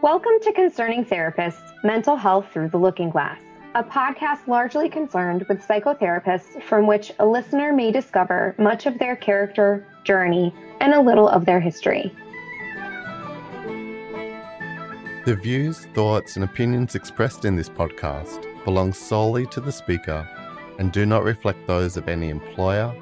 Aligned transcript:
Welcome 0.00 0.34
to 0.42 0.52
Concerning 0.52 1.04
Therapists 1.04 1.74
Mental 1.82 2.14
Health 2.14 2.46
Through 2.52 2.68
the 2.68 2.78
Looking 2.78 3.10
Glass, 3.10 3.40
a 3.74 3.82
podcast 3.82 4.46
largely 4.46 4.88
concerned 4.88 5.44
with 5.48 5.60
psychotherapists 5.60 6.62
from 6.62 6.86
which 6.86 7.12
a 7.18 7.26
listener 7.26 7.72
may 7.72 7.90
discover 7.90 8.54
much 8.58 8.86
of 8.86 8.96
their 9.00 9.16
character, 9.16 9.84
journey, 10.04 10.54
and 10.80 10.94
a 10.94 11.00
little 11.00 11.28
of 11.28 11.46
their 11.46 11.58
history. 11.58 12.14
The 15.24 15.36
views, 15.42 15.86
thoughts, 15.94 16.36
and 16.36 16.44
opinions 16.44 16.94
expressed 16.94 17.44
in 17.44 17.56
this 17.56 17.68
podcast 17.68 18.46
belong 18.64 18.92
solely 18.92 19.46
to 19.46 19.60
the 19.60 19.72
speaker 19.72 20.24
and 20.78 20.92
do 20.92 21.06
not 21.06 21.24
reflect 21.24 21.66
those 21.66 21.96
of 21.96 22.08
any 22.08 22.28
employer, 22.28 22.94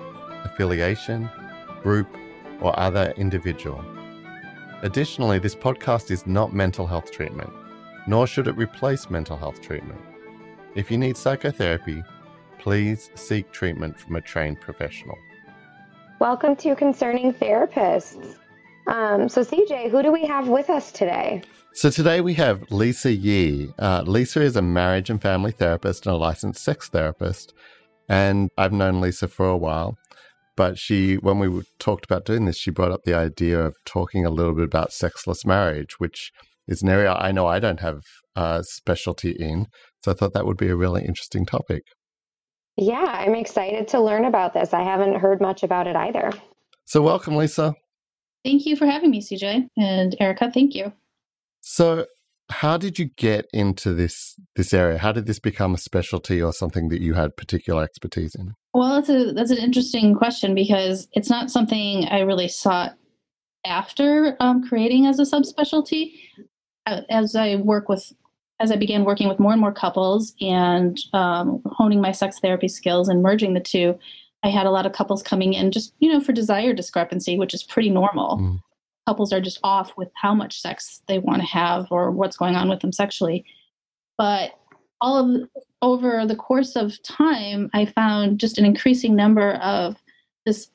affiliation, 0.44 1.28
group, 1.82 2.08
or 2.62 2.76
other 2.80 3.12
individual. 3.18 3.84
Additionally, 4.82 5.38
this 5.38 5.54
podcast 5.54 6.10
is 6.10 6.26
not 6.26 6.52
mental 6.52 6.86
health 6.86 7.10
treatment, 7.10 7.50
nor 8.06 8.26
should 8.26 8.46
it 8.46 8.58
replace 8.58 9.08
mental 9.08 9.34
health 9.34 9.62
treatment. 9.62 9.98
If 10.74 10.90
you 10.90 10.98
need 10.98 11.16
psychotherapy, 11.16 12.04
please 12.58 13.08
seek 13.14 13.50
treatment 13.50 13.98
from 13.98 14.16
a 14.16 14.20
trained 14.20 14.60
professional. 14.60 15.16
Welcome 16.20 16.56
to 16.56 16.76
Concerning 16.76 17.32
Therapists. 17.32 18.36
Um, 18.86 19.30
so, 19.30 19.40
CJ, 19.40 19.90
who 19.90 20.02
do 20.02 20.12
we 20.12 20.26
have 20.26 20.46
with 20.46 20.68
us 20.68 20.92
today? 20.92 21.40
So, 21.72 21.88
today 21.88 22.20
we 22.20 22.34
have 22.34 22.70
Lisa 22.70 23.10
Yee. 23.10 23.72
Uh, 23.78 24.02
Lisa 24.06 24.42
is 24.42 24.56
a 24.56 24.62
marriage 24.62 25.08
and 25.08 25.22
family 25.22 25.52
therapist 25.52 26.04
and 26.04 26.14
a 26.14 26.18
licensed 26.18 26.62
sex 26.62 26.90
therapist. 26.90 27.54
And 28.10 28.50
I've 28.58 28.74
known 28.74 29.00
Lisa 29.00 29.26
for 29.26 29.48
a 29.48 29.56
while. 29.56 29.96
But 30.56 30.78
she, 30.78 31.16
when 31.16 31.38
we 31.38 31.62
talked 31.78 32.04
about 32.04 32.24
doing 32.24 32.46
this, 32.46 32.56
she 32.56 32.70
brought 32.70 32.90
up 32.90 33.04
the 33.04 33.14
idea 33.14 33.60
of 33.60 33.76
talking 33.84 34.24
a 34.24 34.30
little 34.30 34.54
bit 34.54 34.64
about 34.64 34.92
sexless 34.92 35.44
marriage, 35.44 35.98
which 35.98 36.32
is 36.66 36.82
an 36.82 36.88
area 36.88 37.12
I 37.12 37.30
know 37.32 37.46
I 37.46 37.60
don't 37.60 37.80
have 37.80 38.00
a 38.34 38.64
specialty 38.64 39.30
in. 39.30 39.66
So 40.02 40.12
I 40.12 40.14
thought 40.14 40.32
that 40.32 40.46
would 40.46 40.56
be 40.56 40.68
a 40.68 40.76
really 40.76 41.04
interesting 41.04 41.44
topic. 41.44 41.82
Yeah, 42.76 43.04
I'm 43.04 43.34
excited 43.34 43.88
to 43.88 44.00
learn 44.00 44.24
about 44.24 44.52
this. 44.52 44.74
I 44.74 44.82
haven't 44.82 45.16
heard 45.16 45.40
much 45.40 45.62
about 45.62 45.86
it 45.86 45.96
either. 45.96 46.30
So, 46.84 47.00
welcome, 47.02 47.34
Lisa. 47.34 47.74
Thank 48.44 48.66
you 48.66 48.76
for 48.76 48.86
having 48.86 49.10
me, 49.10 49.20
CJ. 49.20 49.66
And 49.76 50.14
Erica, 50.20 50.50
thank 50.52 50.74
you. 50.74 50.92
So, 51.62 52.06
how 52.50 52.76
did 52.76 52.98
you 52.98 53.06
get 53.16 53.46
into 53.52 53.92
this 53.92 54.36
this 54.54 54.72
area? 54.72 54.98
How 54.98 55.12
did 55.12 55.26
this 55.26 55.38
become 55.38 55.74
a 55.74 55.78
specialty 55.78 56.40
or 56.40 56.52
something 56.52 56.88
that 56.88 57.00
you 57.00 57.14
had 57.14 57.36
particular 57.36 57.82
expertise 57.82 58.34
in? 58.34 58.54
Well, 58.72 58.94
that's 58.94 59.08
a 59.08 59.32
that's 59.32 59.50
an 59.50 59.58
interesting 59.58 60.14
question 60.14 60.54
because 60.54 61.08
it's 61.12 61.30
not 61.30 61.50
something 61.50 62.06
I 62.06 62.20
really 62.20 62.48
sought 62.48 62.96
after 63.64 64.36
um, 64.38 64.66
creating 64.66 65.06
as 65.06 65.18
a 65.18 65.22
subspecialty. 65.22 66.12
As 67.10 67.34
I 67.34 67.56
work 67.56 67.88
with, 67.88 68.12
as 68.60 68.70
I 68.70 68.76
began 68.76 69.04
working 69.04 69.28
with 69.28 69.40
more 69.40 69.50
and 69.50 69.60
more 69.60 69.72
couples 69.72 70.34
and 70.40 70.96
um, 71.12 71.60
honing 71.66 72.00
my 72.00 72.12
sex 72.12 72.38
therapy 72.38 72.68
skills 72.68 73.08
and 73.08 73.22
merging 73.22 73.54
the 73.54 73.60
two, 73.60 73.98
I 74.44 74.50
had 74.50 74.66
a 74.66 74.70
lot 74.70 74.86
of 74.86 74.92
couples 74.92 75.20
coming 75.20 75.52
in 75.52 75.72
just 75.72 75.94
you 75.98 76.12
know 76.12 76.20
for 76.20 76.32
desire 76.32 76.72
discrepancy, 76.72 77.36
which 77.38 77.54
is 77.54 77.64
pretty 77.64 77.90
normal. 77.90 78.38
Mm. 78.38 78.58
Couples 79.06 79.32
are 79.32 79.40
just 79.40 79.60
off 79.62 79.96
with 79.96 80.08
how 80.14 80.34
much 80.34 80.60
sex 80.60 81.02
they 81.06 81.18
want 81.18 81.40
to 81.40 81.46
have 81.46 81.86
or 81.90 82.10
what's 82.10 82.36
going 82.36 82.56
on 82.56 82.68
with 82.68 82.80
them 82.80 82.92
sexually, 82.92 83.44
but 84.18 84.58
all 85.00 85.18
of 85.18 85.48
over 85.82 86.26
the 86.26 86.36
course 86.36 86.74
of 86.74 87.00
time, 87.02 87.70
I 87.74 87.84
found 87.86 88.40
just 88.40 88.58
an 88.58 88.64
increasing 88.64 89.14
number 89.14 89.52
of 89.54 89.96
this 90.44 90.70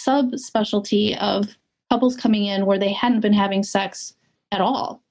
subspecialty 0.00 1.16
of 1.18 1.56
couples 1.90 2.16
coming 2.16 2.46
in 2.46 2.66
where 2.66 2.78
they 2.78 2.92
hadn't 2.92 3.20
been 3.20 3.32
having 3.32 3.62
sex 3.62 4.14
at 4.50 4.60
all 4.60 5.02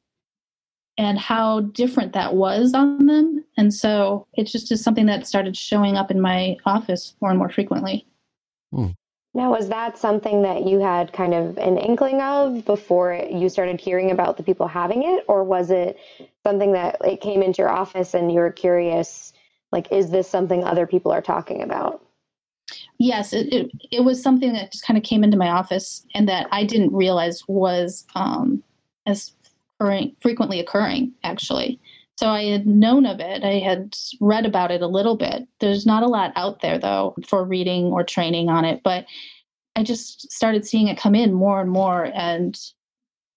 and 0.98 1.18
how 1.18 1.62
different 1.62 2.14
that 2.14 2.36
was 2.36 2.74
on 2.74 3.06
them. 3.06 3.44
And 3.58 3.74
so 3.74 4.28
it 4.34 4.46
just 4.46 4.72
is 4.72 4.84
something 4.84 5.06
that 5.06 5.26
started 5.26 5.56
showing 5.56 5.96
up 5.96 6.12
in 6.12 6.20
my 6.20 6.58
office 6.66 7.16
more 7.22 7.30
and 7.30 7.40
more 7.40 7.50
frequently. 7.50 8.06
Hmm. 8.72 8.88
Now, 9.34 9.52
was 9.52 9.70
that 9.70 9.98
something 9.98 10.42
that 10.42 10.68
you 10.68 10.80
had 10.80 11.14
kind 11.14 11.34
of 11.34 11.58
an 11.58 11.78
inkling 11.78 12.22
of 12.22 12.66
before 12.66 13.14
you 13.32 13.48
started 13.48 13.80
hearing 13.80 14.12
about 14.12 14.36
the 14.36 14.44
people 14.44 14.68
having 14.68 15.04
it, 15.04 15.24
or 15.28 15.44
was 15.44 15.72
it 15.72 15.98
something 16.44 16.74
that 16.74 16.98
it 17.06 17.22
came 17.22 17.42
into 17.42 17.62
your 17.62 17.70
office 17.70 18.14
and 18.14 18.32
you 18.32 18.40
were 18.40 18.52
curious, 18.52 19.32
like, 19.72 19.90
is 19.90 20.12
this 20.12 20.30
something 20.30 20.64
other 20.64 20.86
people 20.86 21.14
are 21.14 21.22
talking 21.22 21.62
about? 21.62 22.04
Yes, 22.98 23.32
it, 23.32 23.52
it, 23.54 23.72
it 23.90 24.04
was 24.04 24.22
something 24.22 24.52
that 24.54 24.72
just 24.72 24.86
kind 24.86 24.98
of 24.98 25.04
came 25.04 25.24
into 25.24 25.38
my 25.38 25.50
office 25.50 26.06
and 26.14 26.28
that 26.28 26.48
I 26.52 26.66
didn't 26.66 26.94
realize 26.94 27.48
was 27.48 28.06
um, 28.16 28.62
as 29.06 29.34
occurring, 29.80 30.16
frequently 30.20 30.60
occurring, 30.60 31.14
actually. 31.24 31.80
So 32.22 32.30
I 32.30 32.44
had 32.44 32.68
known 32.68 33.08
of 33.08 33.20
it. 33.20 33.44
I 33.44 33.54
had 33.54 33.98
read 34.20 34.46
about 34.46 34.70
it 34.70 34.84
a 34.84 34.88
little 34.88 35.18
bit. 35.18 35.48
There's 35.60 35.88
not 35.88 36.04
a 36.04 36.08
lot 36.08 36.32
out 36.36 36.62
there, 36.62 36.78
though, 36.78 37.16
for 37.28 37.44
reading 37.44 37.86
or 37.86 38.04
training 38.04 38.48
on 38.48 38.64
it. 38.64 38.82
But 38.84 39.06
I 39.76 39.82
just 39.82 40.32
started 40.32 40.64
seeing 40.64 40.88
it 40.88 41.00
come 41.00 41.16
in 41.16 41.34
more 41.34 41.60
and 41.60 41.72
more 41.72 42.12
and 42.14 42.56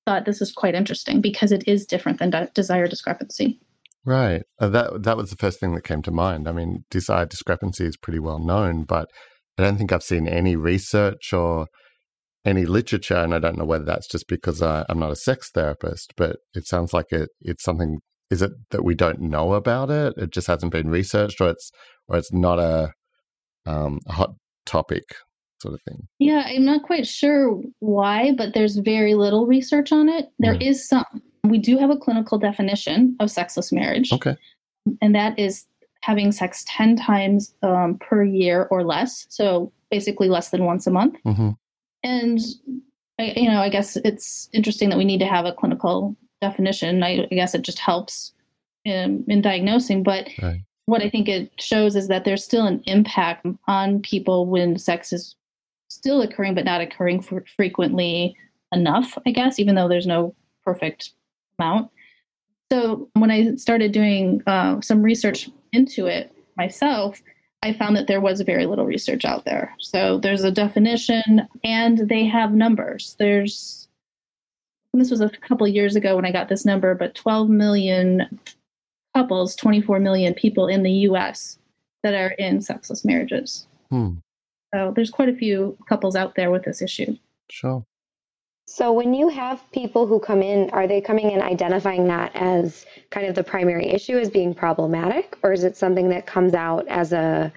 thought 0.04 0.26
this 0.26 0.42
is 0.42 0.52
quite 0.52 0.74
interesting 0.74 1.22
because 1.22 1.50
it 1.50 1.66
is 1.66 1.86
different 1.86 2.18
than 2.18 2.28
de- 2.28 2.50
desire 2.52 2.86
discrepancy. 2.86 3.58
Right. 4.04 4.42
Uh, 4.60 4.68
that 4.68 5.02
that 5.04 5.16
was 5.16 5.30
the 5.30 5.36
first 5.36 5.60
thing 5.60 5.74
that 5.74 5.84
came 5.84 6.02
to 6.02 6.10
mind. 6.10 6.46
I 6.46 6.52
mean, 6.52 6.84
desire 6.90 7.24
discrepancy 7.24 7.86
is 7.86 7.96
pretty 7.96 8.18
well 8.18 8.38
known, 8.38 8.84
but 8.84 9.08
I 9.56 9.62
don't 9.62 9.78
think 9.78 9.92
I've 9.92 10.02
seen 10.02 10.28
any 10.28 10.56
research 10.56 11.32
or 11.32 11.68
any 12.44 12.66
literature, 12.66 13.16
and 13.16 13.34
I 13.34 13.38
don't 13.38 13.56
know 13.56 13.64
whether 13.64 13.86
that's 13.86 14.08
just 14.08 14.28
because 14.28 14.60
I, 14.60 14.84
am 14.90 14.98
not 14.98 15.10
a 15.10 15.16
sex 15.16 15.50
therapist, 15.54 16.12
but 16.18 16.36
it 16.52 16.66
sounds 16.66 16.92
like 16.92 17.12
it, 17.12 17.30
it's 17.40 17.64
something 17.64 18.00
is 18.34 18.42
it 18.42 18.52
that 18.70 18.84
we 18.84 18.96
don't 18.96 19.20
know 19.20 19.54
about 19.54 19.90
it? 19.90 20.14
It 20.16 20.30
just 20.30 20.48
hasn't 20.48 20.72
been 20.72 20.90
researched, 20.90 21.40
or 21.40 21.50
it's 21.50 21.70
or 22.08 22.16
it's 22.16 22.32
not 22.32 22.58
a, 22.58 22.92
um, 23.64 24.00
a 24.08 24.12
hot 24.12 24.34
topic 24.66 25.04
sort 25.62 25.74
of 25.74 25.80
thing. 25.82 26.08
Yeah, 26.18 26.42
I'm 26.46 26.64
not 26.64 26.82
quite 26.82 27.06
sure 27.06 27.62
why, 27.78 28.32
but 28.36 28.52
there's 28.52 28.76
very 28.76 29.14
little 29.14 29.46
research 29.46 29.92
on 29.92 30.08
it. 30.08 30.30
There 30.40 30.54
mm. 30.54 30.68
is 30.68 30.86
some. 30.86 31.04
We 31.44 31.58
do 31.58 31.78
have 31.78 31.90
a 31.90 31.96
clinical 31.96 32.38
definition 32.38 33.16
of 33.20 33.30
sexless 33.30 33.70
marriage. 33.70 34.12
Okay. 34.12 34.36
And 35.00 35.14
that 35.14 35.38
is 35.38 35.64
having 36.02 36.32
sex 36.32 36.64
10 36.66 36.96
times 36.96 37.54
um, 37.62 37.98
per 37.98 38.24
year 38.24 38.66
or 38.70 38.82
less. 38.82 39.26
So 39.30 39.72
basically 39.90 40.28
less 40.28 40.50
than 40.50 40.64
once 40.64 40.86
a 40.86 40.90
month. 40.90 41.16
Mm-hmm. 41.24 41.50
And, 42.02 42.40
I, 43.18 43.32
you 43.36 43.48
know, 43.48 43.60
I 43.60 43.68
guess 43.68 43.96
it's 43.96 44.48
interesting 44.52 44.88
that 44.88 44.98
we 44.98 45.04
need 45.04 45.20
to 45.20 45.26
have 45.26 45.46
a 45.46 45.52
clinical 45.52 46.16
definition. 46.46 47.02
I, 47.02 47.26
I 47.30 47.34
guess 47.34 47.54
it 47.54 47.62
just 47.62 47.78
helps 47.78 48.32
in, 48.84 49.24
in 49.28 49.40
diagnosing. 49.40 50.02
But 50.02 50.28
right. 50.42 50.60
what 50.86 51.02
I 51.02 51.08
think 51.08 51.28
it 51.28 51.50
shows 51.58 51.96
is 51.96 52.08
that 52.08 52.24
there's 52.24 52.44
still 52.44 52.66
an 52.66 52.82
impact 52.86 53.46
on 53.66 54.02
people 54.02 54.46
when 54.46 54.78
sex 54.78 55.12
is 55.12 55.36
still 55.88 56.22
occurring, 56.22 56.54
but 56.54 56.64
not 56.64 56.80
occurring 56.80 57.22
for 57.22 57.44
frequently 57.56 58.36
enough, 58.72 59.16
I 59.26 59.30
guess, 59.30 59.58
even 59.58 59.74
though 59.74 59.88
there's 59.88 60.06
no 60.06 60.34
perfect 60.64 61.10
amount. 61.58 61.90
So 62.72 63.08
when 63.14 63.30
I 63.30 63.54
started 63.56 63.92
doing 63.92 64.42
uh, 64.46 64.80
some 64.80 65.02
research 65.02 65.48
into 65.72 66.06
it 66.06 66.32
myself, 66.56 67.22
I 67.62 67.72
found 67.72 67.96
that 67.96 68.06
there 68.06 68.20
was 68.20 68.40
very 68.42 68.66
little 68.66 68.84
research 68.84 69.24
out 69.24 69.44
there. 69.44 69.74
So 69.78 70.18
there's 70.18 70.44
a 70.44 70.50
definition 70.50 71.48
and 71.62 72.08
they 72.08 72.26
have 72.26 72.52
numbers. 72.52 73.16
There's 73.18 73.83
this 75.00 75.10
was 75.10 75.20
a 75.20 75.28
couple 75.28 75.66
years 75.66 75.96
ago 75.96 76.16
when 76.16 76.24
I 76.24 76.32
got 76.32 76.48
this 76.48 76.64
number, 76.64 76.94
but 76.94 77.14
12 77.14 77.48
million 77.48 78.40
couples, 79.14 79.56
24 79.56 80.00
million 80.00 80.34
people 80.34 80.66
in 80.66 80.82
the 80.82 80.92
US 81.08 81.58
that 82.02 82.14
are 82.14 82.32
in 82.32 82.60
sexless 82.60 83.04
marriages. 83.04 83.66
Hmm. 83.90 84.14
So 84.74 84.92
there's 84.94 85.10
quite 85.10 85.28
a 85.28 85.34
few 85.34 85.76
couples 85.88 86.16
out 86.16 86.34
there 86.34 86.50
with 86.50 86.64
this 86.64 86.82
issue. 86.82 87.16
Sure. 87.50 87.84
So 88.66 88.92
when 88.92 89.12
you 89.12 89.28
have 89.28 89.62
people 89.72 90.06
who 90.06 90.18
come 90.18 90.42
in, 90.42 90.70
are 90.70 90.86
they 90.86 91.00
coming 91.00 91.30
in 91.30 91.42
identifying 91.42 92.08
that 92.08 92.34
as 92.34 92.86
kind 93.10 93.26
of 93.26 93.34
the 93.34 93.44
primary 93.44 93.88
issue 93.88 94.18
as 94.18 94.30
being 94.30 94.54
problematic, 94.54 95.36
or 95.42 95.52
is 95.52 95.64
it 95.64 95.76
something 95.76 96.08
that 96.08 96.26
comes 96.26 96.54
out 96.54 96.88
as 96.88 97.12
a 97.12 97.52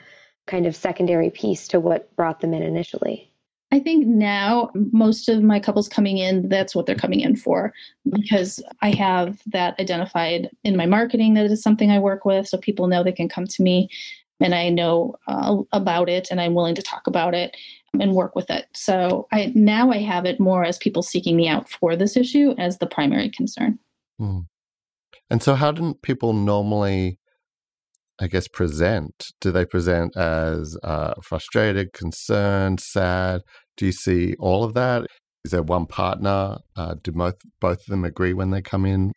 kind 0.48 0.66
of 0.66 0.76
secondary 0.76 1.30
piece 1.30 1.68
to 1.70 1.80
what 1.80 2.14
brought 2.18 2.42
them 2.42 2.54
in 2.54 2.62
initially? 2.62 3.32
I 3.72 3.80
think 3.80 4.08
now 4.08 4.72
most 4.74 5.28
of 5.28 5.44
my 5.44 5.60
couples 5.60 5.90
coming 5.90 6.18
in, 6.18 6.48
that's 6.48 6.74
what 6.74 6.86
they're 6.86 6.96
coming 6.96 7.20
in 7.20 7.36
for 7.36 7.74
because 8.10 8.64
I 8.82 8.92
have 8.92 9.42
that 9.48 9.78
identified 9.80 10.50
in 10.64 10.78
my 10.78 10.86
marketing 10.86 11.34
that 11.34 11.46
is 11.46 11.62
something 11.62 11.92
I 11.92 12.00
work 12.00 12.24
with. 12.24 12.48
So 12.48 12.58
people 12.58 12.88
know 12.88 13.04
they 13.04 13.12
can 13.12 13.28
come 13.28 13.46
to 13.46 13.64
me 13.64 13.90
and 14.40 14.56
I 14.56 14.70
know 14.70 15.16
uh, 15.28 15.58
about 15.74 16.08
it 16.08 16.30
and 16.32 16.40
I'm 16.40 16.54
willing 16.54 16.76
to 16.76 16.82
talk 16.82 17.08
about 17.08 17.34
it 17.34 17.58
and 18.00 18.14
work 18.14 18.36
with 18.36 18.50
it. 18.50 18.68
So 18.74 19.28
I 19.34 19.52
now 19.54 19.92
I 19.92 19.98
have 19.98 20.26
it 20.26 20.40
more 20.40 20.64
as 20.64 20.78
people 20.78 21.02
seeking 21.02 21.36
me 21.36 21.50
out 21.50 21.70
for 21.70 21.96
this 21.96 22.16
issue 22.16 22.54
as 22.58 22.78
the 22.78 22.88
primary 22.88 23.30
concern. 23.30 23.80
Hmm. 24.18 24.42
And 25.30 25.44
so 25.44 25.56
how 25.56 25.72
do 25.72 25.94
people 25.96 26.32
normally 26.32 27.20
I 28.20 28.28
guess, 28.28 28.48
present? 28.48 29.28
Do 29.42 29.52
they 29.52 29.66
present 29.66 30.16
as 30.18 30.78
uh, 30.84 31.14
frustrated, 31.22 31.94
concerned, 31.94 32.80
sad? 32.80 33.42
Do 33.76 33.86
you 33.86 33.92
see 33.92 34.36
all 34.40 34.64
of 34.64 34.74
that? 34.74 35.06
Is 35.46 35.52
there 35.52 35.64
one 35.64 35.86
partner? 35.86 36.58
Uh, 36.76 36.96
do 37.04 37.12
both 37.12 37.36
both 37.62 37.80
of 37.80 37.86
them 37.86 38.04
agree 38.04 38.34
when 38.34 38.50
they 38.50 38.62
come 38.62 38.86
in? 38.86 39.12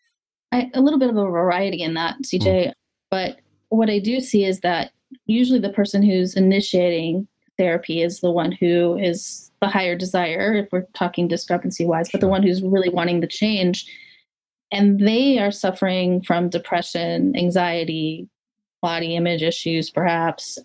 I, 0.53 0.71
a 0.75 0.81
little 0.81 0.99
bit 0.99 1.11
of 1.11 1.17
a 1.17 1.25
variety 1.25 1.83
in 1.83 1.95
that, 1.95 2.17
CJ. 2.25 2.69
Mm. 2.69 2.73
But 3.11 3.41
what 3.71 3.91
I 3.91 3.99
do 3.99 4.21
see 4.21 4.45
is 4.45 4.61
that 4.61 4.93
usually 5.27 5.59
the 5.59 5.73
person 5.73 6.03
who's 6.03 6.35
initiating 6.35 7.27
therapy 7.57 8.03
is 8.03 8.21
the 8.21 8.31
one 8.31 8.53
who 8.53 8.97
is 8.99 9.51
the 9.61 9.69
higher 9.69 9.97
desire, 9.97 10.55
if 10.55 10.69
we're 10.73 10.87
talking 10.95 11.29
discrepancy 11.29 11.85
wise, 11.85 12.09
but 12.11 12.21
the 12.21 12.29
one 12.29 12.43
who's 12.43 12.63
really 12.63 12.89
wanting 12.89 13.21
the 13.21 13.27
change. 13.27 13.87
And 14.73 15.01
they 15.01 15.39
are 15.39 15.51
suffering 15.51 16.23
from 16.23 16.49
depression, 16.49 17.37
anxiety, 17.37 18.29
body 18.81 19.17
image 19.17 19.43
issues, 19.43 19.91
perhaps, 19.91 20.59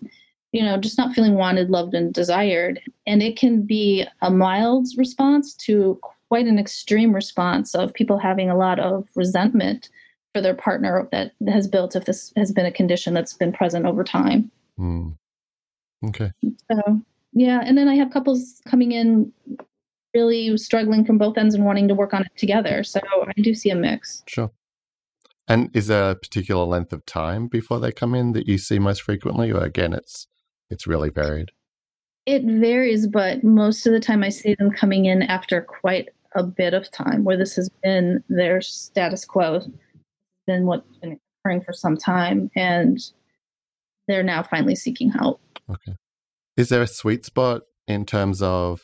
you 0.52 0.62
know, 0.62 0.76
just 0.78 0.98
not 0.98 1.14
feeling 1.14 1.34
wanted, 1.34 1.70
loved, 1.70 1.94
and 1.94 2.12
desired. 2.12 2.80
And 3.06 3.22
it 3.22 3.36
can 3.36 3.62
be 3.62 4.06
a 4.22 4.30
mild 4.30 4.88
response 4.96 5.54
to 5.54 6.00
quite 6.28 6.46
an 6.46 6.58
extreme 6.58 7.14
response 7.14 7.74
of 7.74 7.94
people 7.94 8.18
having 8.18 8.50
a 8.50 8.56
lot 8.56 8.80
of 8.80 9.06
resentment 9.14 9.90
for 10.34 10.40
their 10.40 10.54
partner 10.54 11.08
that 11.12 11.32
has 11.48 11.68
built 11.68 11.96
if 11.96 12.04
this 12.04 12.32
has 12.36 12.52
been 12.52 12.66
a 12.66 12.72
condition 12.72 13.14
that's 13.14 13.32
been 13.32 13.52
present 13.52 13.86
over 13.86 14.04
time. 14.04 14.50
Mm. 14.78 15.16
Okay. 16.08 16.30
So, 16.42 17.00
yeah. 17.32 17.62
And 17.64 17.76
then 17.78 17.88
I 17.88 17.94
have 17.94 18.10
couples 18.10 18.60
coming 18.66 18.92
in 18.92 19.32
really 20.14 20.56
struggling 20.56 21.04
from 21.04 21.18
both 21.18 21.36
ends 21.38 21.54
and 21.54 21.64
wanting 21.64 21.88
to 21.88 21.94
work 21.94 22.14
on 22.14 22.22
it 22.22 22.32
together. 22.36 22.82
So 22.82 23.00
I 23.26 23.40
do 23.40 23.54
see 23.54 23.70
a 23.70 23.76
mix. 23.76 24.22
Sure. 24.26 24.50
And 25.48 25.70
is 25.74 25.86
there 25.86 26.10
a 26.10 26.16
particular 26.16 26.64
length 26.64 26.92
of 26.92 27.06
time 27.06 27.46
before 27.46 27.78
they 27.78 27.92
come 27.92 28.14
in 28.14 28.32
that 28.32 28.48
you 28.48 28.58
see 28.58 28.78
most 28.78 29.02
frequently, 29.02 29.52
or 29.52 29.62
again, 29.62 29.92
it's 29.92 30.26
it's 30.70 30.86
really 30.86 31.10
varied? 31.10 31.52
It 32.26 32.42
varies, 32.44 33.06
but 33.06 33.44
most 33.44 33.86
of 33.86 33.92
the 33.92 34.00
time 34.00 34.24
I 34.24 34.30
see 34.30 34.54
them 34.54 34.72
coming 34.72 35.04
in 35.04 35.22
after 35.22 35.62
quite 35.62 36.08
a 36.34 36.42
bit 36.42 36.74
of 36.74 36.90
time, 36.90 37.22
where 37.22 37.36
this 37.36 37.54
has 37.54 37.70
been 37.82 38.24
their 38.28 38.60
status 38.60 39.24
quo, 39.24 39.60
been 40.46 40.66
what's 40.66 40.86
been 40.98 41.18
occurring 41.44 41.62
for 41.62 41.72
some 41.72 41.96
time, 41.96 42.50
and 42.56 42.98
they're 44.08 44.24
now 44.24 44.42
finally 44.42 44.74
seeking 44.74 45.10
help. 45.10 45.40
Okay. 45.70 45.94
Is 46.56 46.68
there 46.68 46.82
a 46.82 46.88
sweet 46.88 47.24
spot 47.24 47.62
in 47.86 48.04
terms 48.04 48.42
of 48.42 48.80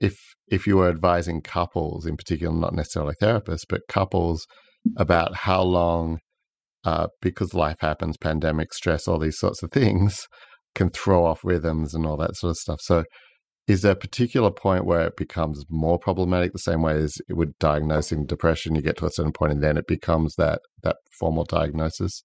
if 0.00 0.34
if 0.48 0.66
you 0.66 0.76
were 0.76 0.88
advising 0.88 1.40
couples 1.40 2.06
in 2.06 2.16
particular, 2.16 2.54
not 2.54 2.74
necessarily 2.74 3.14
therapists, 3.20 3.64
but 3.68 3.82
couples 3.88 4.46
about 4.96 5.34
how 5.34 5.62
long, 5.62 6.18
uh, 6.84 7.08
because 7.20 7.54
life 7.54 7.76
happens, 7.80 8.16
pandemic, 8.16 8.72
stress, 8.72 9.08
all 9.08 9.18
these 9.18 9.38
sorts 9.38 9.62
of 9.62 9.70
things 9.70 10.26
can 10.74 10.90
throw 10.90 11.24
off 11.24 11.40
rhythms 11.44 11.94
and 11.94 12.06
all 12.06 12.16
that 12.16 12.36
sort 12.36 12.50
of 12.50 12.56
stuff. 12.56 12.80
So, 12.82 13.04
is 13.66 13.82
there 13.82 13.92
a 13.92 13.96
particular 13.96 14.50
point 14.50 14.86
where 14.86 15.06
it 15.06 15.16
becomes 15.16 15.62
more 15.68 15.98
problematic 15.98 16.52
the 16.52 16.58
same 16.58 16.80
way 16.80 16.96
as 16.96 17.14
with 17.28 17.52
diagnosing 17.58 18.24
depression 18.24 18.74
you 18.74 18.80
get 18.80 18.96
to 18.96 19.06
a 19.06 19.10
certain 19.10 19.32
point 19.32 19.52
and 19.52 19.62
then 19.62 19.76
it 19.76 19.86
becomes 19.86 20.34
that 20.36 20.62
that 20.82 20.96
formal 21.18 21.44
diagnosis 21.44 22.22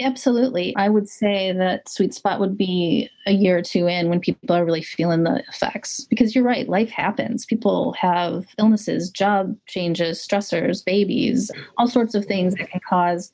absolutely. 0.00 0.74
I 0.76 0.88
would 0.88 1.08
say 1.08 1.52
that 1.52 1.88
sweet 1.88 2.14
spot 2.14 2.40
would 2.40 2.56
be 2.56 3.08
a 3.26 3.32
year 3.32 3.58
or 3.58 3.62
two 3.62 3.86
in 3.86 4.08
when 4.08 4.20
people 4.20 4.54
are 4.54 4.64
really 4.64 4.82
feeling 4.82 5.24
the 5.24 5.42
effects 5.48 6.04
because 6.04 6.34
you're 6.34 6.44
right 6.44 6.68
life 6.68 6.90
happens. 6.90 7.46
People 7.46 7.92
have 7.94 8.46
illnesses 8.58 9.10
job 9.10 9.56
changes 9.66 10.26
stressors 10.26 10.84
babies 10.84 11.50
all 11.78 11.88
sorts 11.88 12.14
of 12.14 12.24
things 12.26 12.54
that 12.54 12.70
can 12.70 12.80
cause 12.88 13.30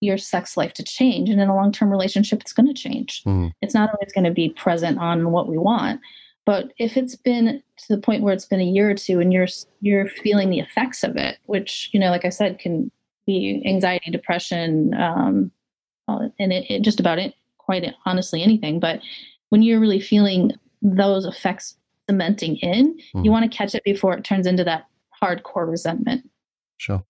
your 0.00 0.16
sex 0.16 0.56
life 0.56 0.72
to 0.74 0.82
change 0.82 1.28
and 1.28 1.40
in 1.40 1.48
a 1.48 1.54
long-term 1.54 1.90
relationship 1.90 2.40
it's 2.40 2.52
going 2.52 2.66
to 2.66 2.74
change. 2.74 3.22
Mm. 3.24 3.52
it's 3.60 3.74
not 3.74 3.90
always 3.90 4.12
going 4.12 4.24
to 4.24 4.30
be 4.30 4.50
present 4.50 4.98
on 4.98 5.30
what 5.30 5.48
we 5.48 5.58
want 5.58 6.00
but 6.46 6.72
if 6.78 6.96
it's 6.96 7.16
been 7.16 7.62
to 7.76 7.94
the 7.94 8.00
point 8.00 8.22
where 8.22 8.32
it's 8.32 8.46
been 8.46 8.60
a 8.60 8.64
year 8.64 8.90
or 8.90 8.94
two 8.94 9.20
and 9.20 9.32
you're 9.32 9.46
you're 9.80 10.08
feeling 10.08 10.48
the 10.48 10.60
effects 10.60 11.04
of 11.04 11.16
it 11.16 11.38
which 11.46 11.90
you 11.92 12.00
know 12.00 12.10
like 12.10 12.24
i 12.24 12.30
said 12.30 12.58
can 12.58 12.90
be 13.26 13.62
anxiety 13.66 14.10
depression 14.10 14.94
um, 14.94 15.50
and 16.38 16.52
it, 16.52 16.70
it 16.70 16.82
just 16.82 17.00
about 17.00 17.18
it, 17.18 17.34
quite 17.58 17.84
honestly 18.04 18.42
anything. 18.42 18.80
But 18.80 19.00
when 19.50 19.62
you're 19.62 19.80
really 19.80 20.00
feeling 20.00 20.52
those 20.82 21.24
effects 21.24 21.76
cementing 22.08 22.56
in, 22.56 22.98
mm. 23.14 23.24
you 23.24 23.30
want 23.30 23.50
to 23.50 23.56
catch 23.56 23.74
it 23.74 23.84
before 23.84 24.14
it 24.14 24.24
turns 24.24 24.46
into 24.46 24.64
that 24.64 24.86
hardcore 25.22 25.70
resentment. 25.70 26.28
Sure. 26.78 27.04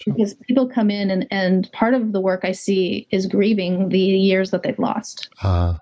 sure. 0.00 0.14
Because 0.14 0.34
people 0.34 0.68
come 0.68 0.90
in 0.90 1.10
and, 1.10 1.26
and 1.30 1.70
part 1.72 1.94
of 1.94 2.12
the 2.12 2.20
work 2.20 2.40
I 2.44 2.52
see 2.52 3.06
is 3.10 3.26
grieving 3.26 3.88
the 3.88 3.98
years 3.98 4.50
that 4.50 4.62
they've 4.62 4.78
lost. 4.78 5.28
Uh. 5.42 5.74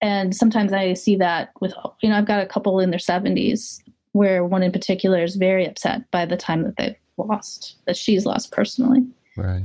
And 0.00 0.34
sometimes 0.34 0.72
I 0.72 0.94
see 0.94 1.16
that 1.16 1.50
with, 1.60 1.74
you 2.02 2.08
know, 2.08 2.16
I've 2.16 2.26
got 2.26 2.42
a 2.42 2.46
couple 2.46 2.78
in 2.80 2.90
their 2.90 3.00
70s 3.00 3.80
where 4.12 4.44
one 4.44 4.62
in 4.62 4.72
particular 4.72 5.22
is 5.22 5.36
very 5.36 5.66
upset 5.66 6.08
by 6.10 6.24
the 6.24 6.36
time 6.36 6.62
that 6.62 6.76
they've 6.76 6.96
lost, 7.16 7.76
that 7.86 7.96
she's 7.96 8.24
lost 8.24 8.52
personally. 8.52 9.06
Right 9.36 9.64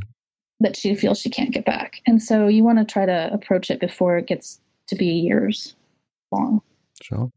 that 0.64 0.76
she 0.76 0.96
feels 0.96 1.20
she 1.20 1.30
can't 1.30 1.52
get 1.52 1.66
back. 1.66 2.02
And 2.06 2.22
so 2.22 2.48
you 2.48 2.64
want 2.64 2.80
to 2.80 2.86
try 2.86 3.06
to 3.06 3.30
approach 3.32 3.70
it 3.70 3.80
before 3.80 4.18
it 4.18 4.28
gets 4.28 4.60
to 4.88 4.96
be 4.96 5.06
years 5.06 5.76
long. 6.32 6.62
Sure. 7.02 7.32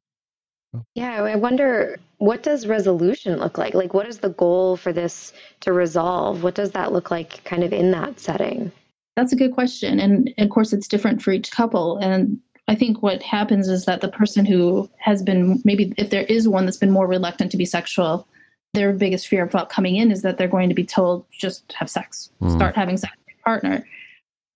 Yeah, 0.94 1.22
I 1.22 1.36
wonder 1.36 1.98
what 2.18 2.42
does 2.42 2.66
resolution 2.66 3.38
look 3.38 3.58
like? 3.58 3.74
Like 3.74 3.94
what 3.94 4.06
is 4.06 4.18
the 4.18 4.30
goal 4.30 4.76
for 4.76 4.92
this 4.92 5.32
to 5.60 5.72
resolve? 5.72 6.42
What 6.42 6.54
does 6.54 6.72
that 6.72 6.92
look 6.92 7.10
like 7.10 7.42
kind 7.44 7.64
of 7.64 7.72
in 7.72 7.90
that 7.92 8.20
setting? 8.20 8.72
That's 9.16 9.32
a 9.32 9.36
good 9.36 9.52
question. 9.52 10.00
And 10.00 10.32
of 10.38 10.50
course 10.50 10.72
it's 10.72 10.88
different 10.88 11.22
for 11.22 11.30
each 11.32 11.50
couple 11.50 11.98
and 11.98 12.40
I 12.68 12.74
think 12.74 13.02
what 13.02 13.22
happens 13.22 13.68
is 13.68 13.84
that 13.84 14.00
the 14.00 14.08
person 14.08 14.44
who 14.44 14.90
has 14.98 15.22
been 15.22 15.62
maybe 15.64 15.92
if 15.96 16.10
there 16.10 16.24
is 16.24 16.48
one 16.48 16.64
that's 16.64 16.76
been 16.76 16.90
more 16.90 17.06
reluctant 17.06 17.52
to 17.52 17.56
be 17.56 17.64
sexual 17.64 18.26
their 18.76 18.92
biggest 18.92 19.26
fear 19.26 19.42
about 19.42 19.70
coming 19.70 19.96
in 19.96 20.12
is 20.12 20.22
that 20.22 20.38
they're 20.38 20.46
going 20.46 20.68
to 20.68 20.74
be 20.74 20.84
told 20.84 21.24
just 21.32 21.72
have 21.72 21.90
sex, 21.90 22.30
mm. 22.40 22.52
start 22.52 22.76
having 22.76 22.96
sex 22.96 23.12
with 23.16 23.34
your 23.34 23.42
partner. 23.42 23.84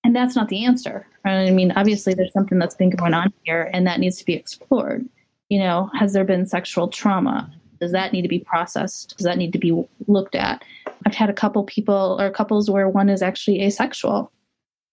And 0.04 0.14
that's 0.14 0.36
not 0.36 0.48
the 0.48 0.64
answer. 0.64 1.06
I 1.24 1.50
mean, 1.50 1.72
obviously, 1.72 2.14
there's 2.14 2.32
something 2.32 2.58
that's 2.58 2.74
been 2.74 2.90
going 2.90 3.14
on 3.14 3.32
here, 3.44 3.70
and 3.74 3.86
that 3.86 3.98
needs 3.98 4.16
to 4.18 4.24
be 4.24 4.34
explored. 4.34 5.08
You 5.48 5.58
know, 5.58 5.90
has 5.98 6.12
there 6.12 6.24
been 6.24 6.46
sexual 6.46 6.88
trauma? 6.88 7.52
Does 7.80 7.92
that 7.92 8.12
need 8.12 8.22
to 8.22 8.28
be 8.28 8.38
processed? 8.38 9.16
Does 9.16 9.24
that 9.24 9.38
need 9.38 9.52
to 9.52 9.58
be 9.58 9.84
looked 10.06 10.34
at? 10.34 10.62
I've 11.06 11.14
had 11.14 11.30
a 11.30 11.34
couple 11.34 11.64
people 11.64 12.18
or 12.20 12.30
couples 12.30 12.70
where 12.70 12.88
one 12.88 13.08
is 13.08 13.22
actually 13.22 13.62
asexual. 13.62 14.30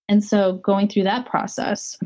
And 0.10 0.24
so 0.24 0.54
going 0.54 0.88
through 0.88 1.04
that 1.04 1.26
process 1.26 1.98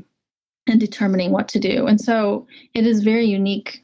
and 0.68 0.80
determining 0.80 1.32
what 1.32 1.48
to 1.50 1.60
do. 1.60 1.86
And 1.86 2.02
so 2.02 2.48
it 2.74 2.86
is 2.86 3.04
very 3.04 3.26
unique 3.26 3.84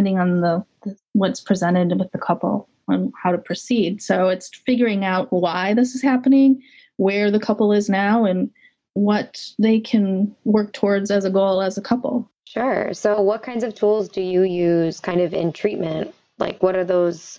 depending 0.00 0.18
on 0.18 0.40
the, 0.40 0.64
the, 0.82 0.96
what's 1.12 1.40
presented 1.40 1.98
with 1.98 2.10
the 2.12 2.18
couple 2.18 2.66
on 2.88 3.12
how 3.22 3.30
to 3.30 3.36
proceed. 3.36 4.00
So 4.00 4.28
it's 4.28 4.48
figuring 4.64 5.04
out 5.04 5.30
why 5.30 5.74
this 5.74 5.94
is 5.94 6.00
happening, 6.00 6.62
where 6.96 7.30
the 7.30 7.38
couple 7.38 7.70
is 7.70 7.90
now, 7.90 8.24
and 8.24 8.50
what 8.94 9.44
they 9.58 9.78
can 9.78 10.34
work 10.44 10.72
towards 10.72 11.10
as 11.10 11.26
a 11.26 11.30
goal 11.30 11.60
as 11.60 11.76
a 11.76 11.82
couple. 11.82 12.30
Sure. 12.46 12.94
So, 12.94 13.20
what 13.20 13.42
kinds 13.42 13.62
of 13.62 13.74
tools 13.74 14.08
do 14.08 14.22
you 14.22 14.42
use 14.42 14.98
kind 14.98 15.20
of 15.20 15.34
in 15.34 15.52
treatment? 15.52 16.14
Like, 16.38 16.62
what 16.62 16.74
are 16.74 16.84
those 16.84 17.38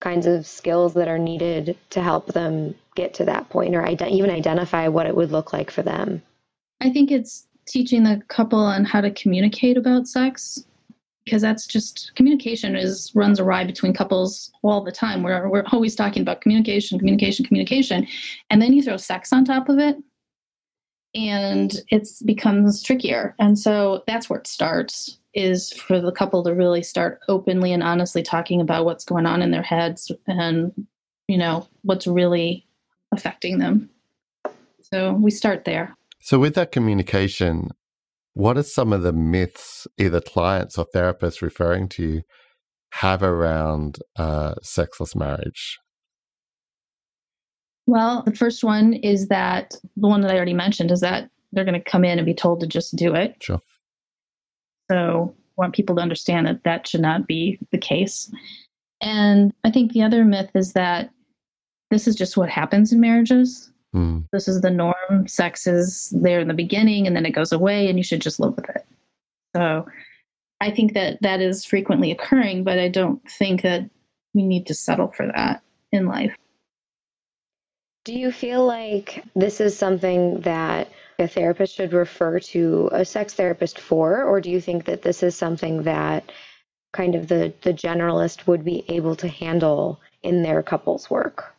kinds 0.00 0.26
of 0.26 0.46
skills 0.46 0.94
that 0.94 1.08
are 1.08 1.18
needed 1.18 1.78
to 1.90 2.02
help 2.02 2.26
them 2.32 2.74
get 2.96 3.14
to 3.14 3.24
that 3.26 3.48
point 3.48 3.74
or 3.74 3.86
ide- 3.86 4.02
even 4.02 4.30
identify 4.30 4.88
what 4.88 5.06
it 5.06 5.14
would 5.14 5.30
look 5.30 5.52
like 5.52 5.70
for 5.70 5.82
them? 5.82 6.22
I 6.80 6.90
think 6.90 7.10
it's 7.10 7.46
teaching 7.66 8.02
the 8.02 8.20
couple 8.28 8.58
on 8.58 8.84
how 8.84 9.00
to 9.00 9.10
communicate 9.12 9.76
about 9.78 10.08
sex 10.08 10.64
because 11.24 11.42
that's 11.42 11.66
just 11.66 12.12
communication 12.16 12.76
is 12.76 13.12
runs 13.14 13.38
awry 13.38 13.64
between 13.64 13.92
couples 13.92 14.50
all 14.62 14.82
the 14.82 14.92
time. 14.92 15.22
We're 15.22 15.48
we're 15.48 15.64
always 15.72 15.94
talking 15.94 16.22
about 16.22 16.40
communication, 16.40 16.98
communication, 16.98 17.44
communication, 17.44 18.06
and 18.50 18.60
then 18.60 18.72
you 18.72 18.82
throw 18.82 18.96
sex 18.96 19.32
on 19.32 19.44
top 19.44 19.68
of 19.68 19.78
it, 19.78 19.96
and 21.14 21.74
it 21.88 22.08
becomes 22.24 22.82
trickier. 22.82 23.34
And 23.38 23.58
so 23.58 24.02
that's 24.06 24.30
where 24.30 24.38
it 24.38 24.46
starts 24.46 25.18
is 25.34 25.72
for 25.72 26.00
the 26.00 26.10
couple 26.10 26.42
to 26.42 26.54
really 26.54 26.82
start 26.82 27.20
openly 27.28 27.72
and 27.72 27.82
honestly 27.82 28.22
talking 28.22 28.60
about 28.60 28.84
what's 28.84 29.04
going 29.04 29.26
on 29.26 29.42
in 29.42 29.52
their 29.52 29.62
heads 29.62 30.10
and 30.26 30.72
you 31.28 31.38
know 31.38 31.68
what's 31.82 32.06
really 32.06 32.66
affecting 33.12 33.58
them. 33.58 33.88
So 34.80 35.12
we 35.12 35.30
start 35.30 35.64
there. 35.64 35.96
So 36.20 36.38
with 36.38 36.54
that 36.56 36.72
communication, 36.72 37.70
what 38.34 38.56
are 38.56 38.62
some 38.62 38.92
of 38.92 39.02
the 39.02 39.12
myths 39.12 39.86
either 39.98 40.20
clients 40.20 40.78
or 40.78 40.86
therapists 40.94 41.42
referring 41.42 41.88
to 41.90 42.02
you 42.02 42.22
have 42.92 43.22
around 43.22 43.98
uh, 44.16 44.54
sexless 44.62 45.14
marriage? 45.14 45.78
Well, 47.86 48.22
the 48.24 48.34
first 48.34 48.62
one 48.62 48.94
is 48.94 49.28
that 49.28 49.74
the 49.96 50.08
one 50.08 50.20
that 50.20 50.30
I 50.30 50.36
already 50.36 50.54
mentioned 50.54 50.90
is 50.90 51.00
that 51.00 51.28
they're 51.52 51.64
going 51.64 51.80
to 51.80 51.90
come 51.90 52.04
in 52.04 52.18
and 52.18 52.26
be 52.26 52.34
told 52.34 52.60
to 52.60 52.66
just 52.66 52.94
do 52.96 53.14
it. 53.14 53.36
Sure. 53.40 53.60
So, 54.90 55.34
I 55.36 55.62
want 55.62 55.74
people 55.74 55.96
to 55.96 56.02
understand 56.02 56.46
that 56.46 56.64
that 56.64 56.86
should 56.86 57.00
not 57.00 57.26
be 57.26 57.58
the 57.70 57.78
case. 57.78 58.32
And 59.02 59.52
I 59.64 59.70
think 59.70 59.92
the 59.92 60.02
other 60.02 60.24
myth 60.24 60.50
is 60.54 60.72
that 60.72 61.10
this 61.90 62.06
is 62.06 62.14
just 62.14 62.36
what 62.36 62.48
happens 62.48 62.92
in 62.92 63.00
marriages. 63.00 63.69
Mm. 63.94 64.26
This 64.32 64.48
is 64.48 64.60
the 64.60 64.70
norm. 64.70 65.26
Sex 65.26 65.66
is 65.66 66.12
there 66.22 66.40
in 66.40 66.48
the 66.48 66.54
beginning 66.54 67.06
and 67.06 67.16
then 67.16 67.26
it 67.26 67.32
goes 67.32 67.52
away, 67.52 67.88
and 67.88 67.98
you 67.98 68.04
should 68.04 68.20
just 68.20 68.40
live 68.40 68.54
with 68.56 68.68
it. 68.70 68.86
So 69.56 69.86
I 70.60 70.70
think 70.70 70.94
that 70.94 71.20
that 71.22 71.40
is 71.40 71.64
frequently 71.64 72.10
occurring, 72.10 72.64
but 72.64 72.78
I 72.78 72.88
don't 72.88 73.20
think 73.30 73.62
that 73.62 73.88
we 74.34 74.44
need 74.44 74.66
to 74.66 74.74
settle 74.74 75.08
for 75.08 75.26
that 75.26 75.62
in 75.90 76.06
life. 76.06 76.36
Do 78.04 78.14
you 78.14 78.30
feel 78.32 78.64
like 78.64 79.24
this 79.34 79.60
is 79.60 79.76
something 79.76 80.40
that 80.40 80.88
a 81.18 81.28
therapist 81.28 81.74
should 81.74 81.92
refer 81.92 82.40
to 82.40 82.88
a 82.92 83.04
sex 83.04 83.34
therapist 83.34 83.78
for, 83.78 84.22
or 84.22 84.40
do 84.40 84.50
you 84.50 84.60
think 84.60 84.86
that 84.86 85.02
this 85.02 85.22
is 85.22 85.36
something 85.36 85.82
that 85.82 86.32
kind 86.92 87.14
of 87.14 87.28
the, 87.28 87.52
the 87.62 87.74
generalist 87.74 88.46
would 88.46 88.64
be 88.64 88.84
able 88.88 89.16
to 89.16 89.28
handle 89.28 90.00
in 90.22 90.42
their 90.42 90.62
couples 90.62 91.10
work? 91.10 91.54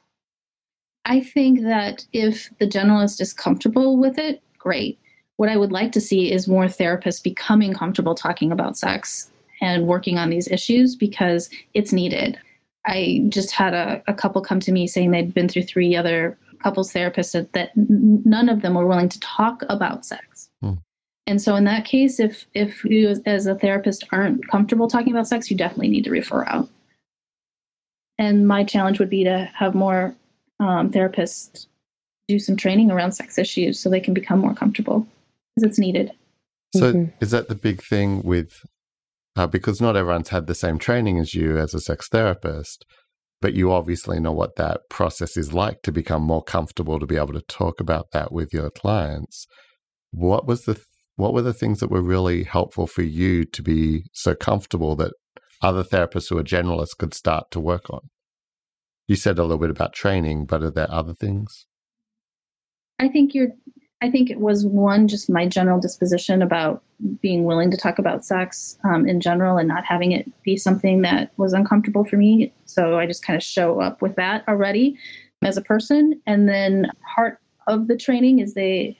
I 1.05 1.21
think 1.21 1.61
that 1.63 2.05
if 2.13 2.49
the 2.59 2.67
generalist 2.67 3.21
is 3.21 3.33
comfortable 3.33 3.97
with 3.97 4.17
it, 4.17 4.41
great. 4.57 4.99
What 5.37 5.49
I 5.49 5.57
would 5.57 5.71
like 5.71 5.91
to 5.93 6.01
see 6.01 6.31
is 6.31 6.47
more 6.47 6.65
therapists 6.65 7.23
becoming 7.23 7.73
comfortable 7.73 8.13
talking 8.13 8.51
about 8.51 8.77
sex 8.77 9.31
and 9.61 9.87
working 9.87 10.17
on 10.17 10.29
these 10.29 10.47
issues 10.47 10.95
because 10.95 11.49
it's 11.73 11.91
needed. 11.91 12.37
I 12.85 13.25
just 13.29 13.51
had 13.51 13.73
a, 13.73 14.03
a 14.07 14.13
couple 14.13 14.41
come 14.41 14.59
to 14.61 14.71
me 14.71 14.87
saying 14.87 15.11
they'd 15.11 15.33
been 15.33 15.49
through 15.49 15.63
three 15.63 15.95
other 15.95 16.37
couples 16.61 16.93
therapists 16.93 17.31
that, 17.33 17.53
that 17.53 17.71
none 17.75 18.49
of 18.49 18.61
them 18.61 18.75
were 18.75 18.87
willing 18.87 19.09
to 19.09 19.19
talk 19.19 19.63
about 19.69 20.05
sex. 20.05 20.49
Hmm. 20.61 20.73
And 21.27 21.41
so 21.41 21.55
in 21.55 21.63
that 21.65 21.85
case, 21.85 22.19
if 22.19 22.45
if 22.53 22.83
you 22.83 23.15
as 23.25 23.45
a 23.45 23.55
therapist 23.55 24.05
aren't 24.11 24.47
comfortable 24.47 24.87
talking 24.87 25.13
about 25.13 25.27
sex, 25.27 25.49
you 25.49 25.57
definitely 25.57 25.89
need 25.89 26.03
to 26.05 26.11
refer 26.11 26.45
out. 26.45 26.67
And 28.17 28.47
my 28.47 28.63
challenge 28.63 28.99
would 28.99 29.09
be 29.09 29.23
to 29.23 29.49
have 29.55 29.73
more 29.73 30.15
um, 30.61 30.91
therapists 30.91 31.65
do 32.27 32.39
some 32.39 32.55
training 32.55 32.91
around 32.91 33.11
sex 33.11 33.37
issues 33.37 33.79
so 33.79 33.89
they 33.89 33.99
can 33.99 34.13
become 34.13 34.39
more 34.39 34.53
comfortable 34.53 35.05
because 35.55 35.69
it's 35.69 35.79
needed. 35.79 36.11
So 36.75 36.93
mm-hmm. 36.93 37.11
is 37.19 37.31
that 37.31 37.49
the 37.49 37.55
big 37.55 37.81
thing 37.83 38.21
with 38.23 38.53
uh, 39.35 39.47
because 39.47 39.81
not 39.81 39.97
everyone's 39.97 40.29
had 40.29 40.47
the 40.47 40.55
same 40.55 40.77
training 40.77 41.17
as 41.17 41.33
you 41.33 41.57
as 41.57 41.73
a 41.73 41.79
sex 41.79 42.07
therapist, 42.07 42.85
but 43.41 43.53
you 43.53 43.71
obviously 43.71 44.19
know 44.19 44.31
what 44.31 44.55
that 44.57 44.81
process 44.89 45.35
is 45.35 45.51
like 45.51 45.81
to 45.81 45.91
become 45.91 46.21
more 46.21 46.43
comfortable 46.43 46.99
to 46.99 47.07
be 47.07 47.17
able 47.17 47.33
to 47.33 47.41
talk 47.41 47.79
about 47.79 48.11
that 48.11 48.31
with 48.31 48.53
your 48.53 48.69
clients. 48.69 49.47
What 50.11 50.45
was 50.45 50.65
the 50.65 50.79
what 51.15 51.33
were 51.33 51.41
the 51.41 51.53
things 51.53 51.79
that 51.79 51.91
were 51.91 52.01
really 52.01 52.43
helpful 52.43 52.87
for 52.87 53.03
you 53.03 53.45
to 53.45 53.61
be 53.61 54.03
so 54.13 54.35
comfortable 54.35 54.95
that 54.95 55.13
other 55.61 55.83
therapists 55.83 56.29
who 56.29 56.37
are 56.37 56.43
generalists 56.43 56.97
could 56.97 57.13
start 57.13 57.51
to 57.51 57.59
work 57.59 57.89
on? 57.89 58.01
You 59.11 59.17
said 59.17 59.39
a 59.39 59.41
little 59.41 59.57
bit 59.57 59.69
about 59.69 59.91
training, 59.91 60.45
but 60.45 60.63
are 60.63 60.71
there 60.71 60.89
other 60.89 61.13
things? 61.13 61.65
I 62.97 63.09
think 63.09 63.33
you're 63.33 63.49
I 64.01 64.09
think 64.09 64.29
it 64.29 64.39
was 64.39 64.65
one, 64.65 65.09
just 65.09 65.29
my 65.29 65.45
general 65.45 65.81
disposition 65.81 66.41
about 66.41 66.81
being 67.21 67.43
willing 67.43 67.71
to 67.71 67.77
talk 67.77 67.99
about 67.99 68.23
sex 68.23 68.77
um, 68.85 69.05
in 69.05 69.19
general 69.19 69.57
and 69.57 69.67
not 69.67 69.83
having 69.83 70.13
it 70.13 70.31
be 70.43 70.55
something 70.55 71.01
that 71.01 71.33
was 71.35 71.51
uncomfortable 71.51 72.05
for 72.05 72.15
me. 72.15 72.53
So 72.63 72.97
I 72.99 73.05
just 73.05 73.21
kind 73.21 73.35
of 73.35 73.43
show 73.43 73.81
up 73.81 74.01
with 74.01 74.15
that 74.15 74.47
already 74.47 74.97
as 75.41 75.57
a 75.57 75.61
person. 75.61 76.21
And 76.25 76.47
then 76.47 76.89
part 77.13 77.41
of 77.67 77.89
the 77.89 77.97
training 77.97 78.39
is 78.39 78.53
they, 78.53 78.95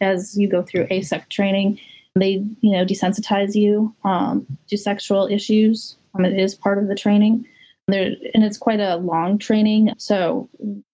as 0.00 0.38
you 0.38 0.48
go 0.48 0.62
through 0.62 0.86
AASECT 0.86 1.28
training, 1.28 1.80
they 2.14 2.44
you 2.60 2.70
know 2.70 2.84
desensitize 2.84 3.56
you 3.56 3.92
um, 4.04 4.46
to 4.68 4.78
sexual 4.78 5.26
issues. 5.26 5.96
Um, 6.14 6.24
it 6.24 6.38
is 6.38 6.54
part 6.54 6.78
of 6.78 6.86
the 6.86 6.94
training. 6.94 7.46
There, 7.88 8.14
and 8.34 8.42
it's 8.44 8.58
quite 8.58 8.80
a 8.80 8.96
long 8.96 9.38
training. 9.38 9.92
So 9.98 10.48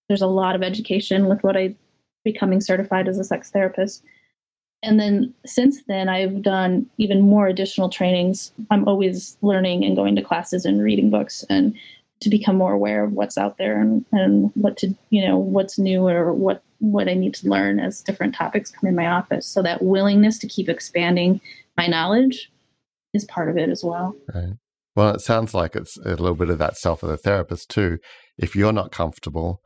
there's 0.07 0.21
a 0.21 0.27
lot 0.27 0.55
of 0.55 0.61
education 0.61 1.27
with 1.27 1.43
what 1.43 1.57
I 1.57 1.75
becoming 2.23 2.61
certified 2.61 3.07
as 3.07 3.19
a 3.19 3.23
sex 3.23 3.49
therapist. 3.49 4.03
And 4.81 4.99
then 4.99 5.33
since 5.45 5.83
then, 5.87 6.09
I've 6.09 6.41
done 6.41 6.85
even 6.97 7.21
more 7.21 7.47
additional 7.47 7.89
trainings. 7.89 8.51
I'm 8.69 8.87
always 8.87 9.37
learning 9.41 9.85
and 9.85 9.95
going 9.95 10.15
to 10.15 10.21
classes 10.21 10.65
and 10.65 10.83
reading 10.83 11.09
books 11.09 11.45
and 11.49 11.73
to 12.19 12.29
become 12.29 12.57
more 12.57 12.73
aware 12.73 13.03
of 13.03 13.13
what's 13.13 13.37
out 13.37 13.57
there 13.57 13.79
and, 13.79 14.05
and 14.11 14.51
what 14.55 14.77
to, 14.77 14.93
you 15.09 15.25
know, 15.25 15.37
what's 15.37 15.79
new 15.79 16.07
or 16.07 16.33
what, 16.33 16.63
what 16.79 17.07
I 17.07 17.13
need 17.13 17.33
to 17.35 17.49
learn 17.49 17.79
as 17.79 18.01
different 18.01 18.35
topics 18.35 18.71
come 18.71 18.87
in 18.87 18.95
my 18.95 19.07
office. 19.07 19.45
So 19.45 19.61
that 19.63 19.81
willingness 19.81 20.37
to 20.39 20.47
keep 20.47 20.69
expanding 20.69 21.41
my 21.77 21.87
knowledge 21.87 22.51
is 23.13 23.25
part 23.25 23.49
of 23.49 23.57
it 23.57 23.69
as 23.69 23.83
well. 23.83 24.15
Right. 24.33 24.53
Well, 24.95 25.15
it 25.15 25.21
sounds 25.21 25.53
like 25.53 25.75
it's 25.75 25.97
a 25.97 26.09
little 26.09 26.35
bit 26.35 26.49
of 26.49 26.59
that 26.59 26.77
self 26.77 27.03
of 27.03 27.09
the 27.09 27.17
therapist 27.17 27.69
too. 27.69 27.97
If 28.37 28.55
you're 28.55 28.73
not 28.73 28.91
comfortable, 28.91 29.61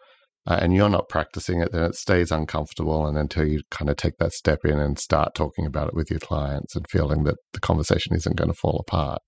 uh, 0.47 0.59
and 0.61 0.73
you're 0.73 0.89
not 0.89 1.09
practicing 1.09 1.61
it, 1.61 1.73
then 1.73 1.83
it 1.83 1.95
stays 1.95 2.31
uncomfortable. 2.31 3.05
And 3.05 3.17
until 3.17 3.45
you 3.45 3.61
kind 3.69 3.89
of 3.89 3.97
take 3.97 4.17
that 4.19 4.31
step 4.31 4.59
in 4.63 4.79
and 4.79 4.97
start 4.97 5.35
talking 5.35 5.65
about 5.65 5.89
it 5.89 5.93
with 5.93 6.09
your 6.09 6.21
clients 6.21 6.73
and 6.73 6.89
feeling 6.89 7.25
that 7.25 7.35
the 7.51 7.59
conversation 7.59 8.15
isn't 8.15 8.37
going 8.37 8.49
to 8.49 8.57
fall 8.57 8.79
apart, 8.79 9.21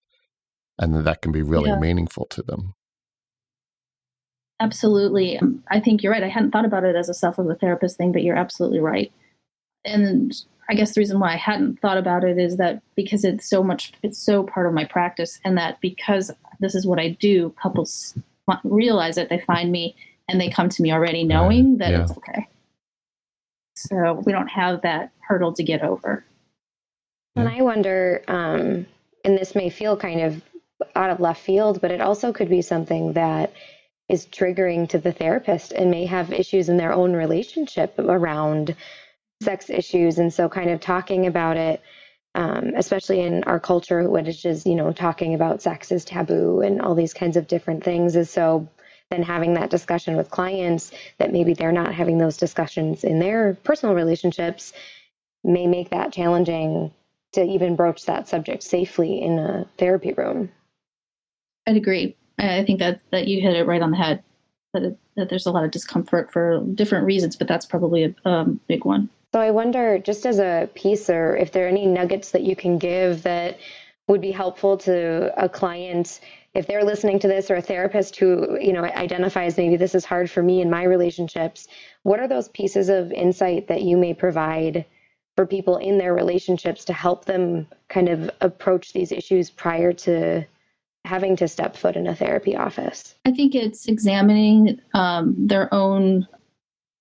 and 0.77 0.95
that 0.95 1.03
that 1.03 1.21
can 1.21 1.33
be 1.33 1.41
really 1.41 1.69
yeah. 1.69 1.79
meaningful 1.79 2.25
to 2.27 2.41
them. 2.41 2.73
Absolutely. 4.61 5.39
I 5.69 5.79
think 5.79 6.03
you're 6.03 6.11
right. 6.11 6.23
I 6.23 6.29
hadn't 6.29 6.51
thought 6.51 6.65
about 6.65 6.83
it 6.83 6.95
as 6.95 7.09
a 7.09 7.13
self 7.13 7.37
of 7.37 7.49
a 7.49 7.55
therapist 7.55 7.97
thing, 7.97 8.11
but 8.11 8.23
you're 8.23 8.35
absolutely 8.35 8.79
right. 8.79 9.11
And 9.85 10.33
I 10.69 10.75
guess 10.75 10.93
the 10.93 11.01
reason 11.01 11.19
why 11.19 11.33
I 11.33 11.37
hadn't 11.37 11.79
thought 11.79 11.97
about 11.97 12.23
it 12.23 12.37
is 12.37 12.57
that 12.57 12.81
because 12.95 13.23
it's 13.23 13.49
so 13.49 13.63
much, 13.63 13.93
it's 14.03 14.19
so 14.19 14.43
part 14.43 14.67
of 14.67 14.73
my 14.73 14.85
practice, 14.85 15.39
and 15.43 15.57
that 15.57 15.81
because 15.81 16.31
this 16.59 16.75
is 16.75 16.85
what 16.85 16.99
I 16.99 17.09
do, 17.19 17.53
couples 17.61 18.15
realize 18.63 19.17
it, 19.17 19.29
they 19.29 19.39
find 19.39 19.71
me 19.71 19.95
and 20.27 20.39
they 20.39 20.49
come 20.49 20.69
to 20.69 20.81
me 20.81 20.91
already 20.91 21.23
knowing 21.23 21.77
that 21.77 21.91
yeah. 21.91 22.01
it's 22.01 22.11
okay. 22.11 22.47
So 23.75 24.21
we 24.25 24.31
don't 24.31 24.47
have 24.47 24.81
that 24.81 25.11
hurdle 25.19 25.53
to 25.53 25.63
get 25.63 25.83
over. 25.83 26.23
And 27.35 27.47
I 27.47 27.61
wonder, 27.61 28.21
um, 28.27 28.85
and 29.23 29.37
this 29.37 29.55
may 29.55 29.69
feel 29.69 29.95
kind 29.95 30.21
of 30.21 30.41
out 30.95 31.09
of 31.09 31.19
left 31.19 31.41
field, 31.41 31.79
but 31.79 31.91
it 31.91 32.01
also 32.01 32.33
could 32.33 32.49
be 32.49 32.61
something 32.61 33.13
that 33.13 33.53
is 34.09 34.25
triggering 34.25 34.89
to 34.89 34.97
the 34.97 35.11
therapist 35.11 35.71
and 35.71 35.91
may 35.91 36.05
have 36.05 36.33
issues 36.33 36.67
in 36.67 36.77
their 36.77 36.91
own 36.91 37.13
relationship 37.13 37.93
around 37.99 38.75
sex 39.41 39.69
issues. 39.69 40.19
And 40.19 40.33
so, 40.33 40.49
kind 40.49 40.69
of 40.69 40.79
talking 40.79 41.27
about 41.27 41.57
it, 41.57 41.81
um, 42.35 42.73
especially 42.75 43.21
in 43.21 43.43
our 43.45 43.59
culture, 43.59 44.09
which 44.09 44.45
is, 44.45 44.65
you 44.65 44.75
know, 44.75 44.91
talking 44.91 45.33
about 45.33 45.61
sex 45.61 45.91
is 45.91 46.05
taboo 46.05 46.61
and 46.61 46.81
all 46.81 46.95
these 46.95 47.13
kinds 47.13 47.37
of 47.37 47.47
different 47.47 47.83
things, 47.83 48.15
is 48.15 48.29
so 48.29 48.67
then 49.09 49.23
having 49.23 49.55
that 49.55 49.69
discussion 49.69 50.15
with 50.15 50.29
clients 50.29 50.91
that 51.17 51.31
maybe 51.31 51.53
they're 51.53 51.71
not 51.71 51.93
having 51.93 52.17
those 52.17 52.37
discussions 52.37 53.03
in 53.03 53.19
their 53.19 53.55
personal 53.63 53.95
relationships 53.95 54.71
may 55.43 55.65
make 55.65 55.89
that 55.89 56.13
challenging 56.13 56.91
to 57.33 57.43
even 57.43 57.75
broach 57.75 58.05
that 58.05 58.27
subject 58.27 58.63
safely 58.63 59.21
in 59.21 59.39
a 59.39 59.67
therapy 59.77 60.13
room. 60.13 60.51
I'd 61.67 61.77
agree. 61.77 62.15
I 62.37 62.63
think 62.63 62.79
that 62.79 63.01
that 63.11 63.27
you 63.27 63.41
hit 63.41 63.55
it 63.55 63.65
right 63.65 63.81
on 63.81 63.91
the 63.91 63.97
head. 63.97 64.23
That 64.73 64.97
that 65.15 65.29
there's 65.29 65.45
a 65.45 65.51
lot 65.51 65.65
of 65.65 65.71
discomfort 65.71 66.31
for 66.31 66.63
different 66.75 67.05
reasons, 67.05 67.35
but 67.35 67.47
that's 67.47 67.65
probably 67.65 68.03
a 68.05 68.29
um, 68.29 68.59
big 68.67 68.85
one. 68.85 69.09
So 69.33 69.39
I 69.39 69.51
wonder, 69.51 69.99
just 69.99 70.25
as 70.25 70.39
a 70.39 70.69
piece, 70.73 71.09
or 71.09 71.37
if 71.37 71.51
there 71.51 71.65
are 71.65 71.69
any 71.69 71.85
nuggets 71.85 72.31
that 72.31 72.41
you 72.41 72.55
can 72.55 72.79
give 72.79 73.23
that 73.23 73.59
would 74.07 74.21
be 74.21 74.31
helpful 74.31 74.77
to 74.77 75.31
a 75.41 75.47
client 75.47 76.19
if 76.55 76.65
they're 76.65 76.83
listening 76.83 77.19
to 77.19 77.27
this 77.27 77.51
or 77.51 77.55
a 77.55 77.61
therapist 77.61 78.15
who 78.15 78.57
you 78.59 78.73
know 78.73 78.83
identifies 78.83 79.55
maybe 79.55 79.77
this 79.77 79.93
is 79.93 80.03
hard 80.03 80.31
for 80.31 80.41
me 80.41 80.61
in 80.61 80.69
my 80.69 80.81
relationships 80.81 81.67
what 82.01 82.19
are 82.19 82.27
those 82.27 82.49
pieces 82.49 82.89
of 82.89 83.11
insight 83.11 83.67
that 83.67 83.83
you 83.83 83.95
may 83.97 84.15
provide 84.15 84.83
for 85.35 85.45
people 85.45 85.77
in 85.77 85.97
their 85.97 86.13
relationships 86.13 86.83
to 86.85 86.91
help 86.91 87.25
them 87.25 87.67
kind 87.87 88.09
of 88.09 88.29
approach 88.41 88.91
these 88.91 89.11
issues 89.11 89.49
prior 89.49 89.93
to 89.93 90.43
having 91.05 91.35
to 91.37 91.47
step 91.47 91.77
foot 91.77 91.95
in 91.95 92.07
a 92.07 92.15
therapy 92.15 92.57
office? 92.57 93.15
I 93.25 93.31
think 93.31 93.55
it's 93.55 93.87
examining 93.87 94.81
um, 94.93 95.35
their 95.37 95.73
own 95.73 96.27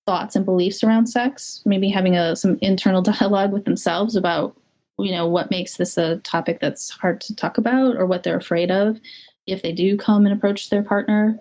thoughts 0.09 0.35
and 0.35 0.43
beliefs 0.43 0.83
around 0.83 1.05
sex 1.05 1.61
maybe 1.67 1.87
having 1.87 2.15
a, 2.15 2.35
some 2.35 2.57
internal 2.61 3.01
dialogue 3.13 3.51
with 3.51 3.63
themselves 3.65 4.15
about 4.15 4.55
you 4.97 5.11
know 5.11 5.27
what 5.27 5.51
makes 5.51 5.77
this 5.77 5.99
a 5.99 6.17
topic 6.17 6.59
that's 6.59 6.89
hard 6.89 7.21
to 7.21 7.35
talk 7.35 7.59
about 7.59 7.95
or 7.95 8.07
what 8.07 8.23
they're 8.23 8.35
afraid 8.35 8.71
of 8.71 8.99
if 9.45 9.61
they 9.61 9.71
do 9.71 9.95
come 9.95 10.25
and 10.25 10.35
approach 10.35 10.71
their 10.71 10.81
partner 10.81 11.39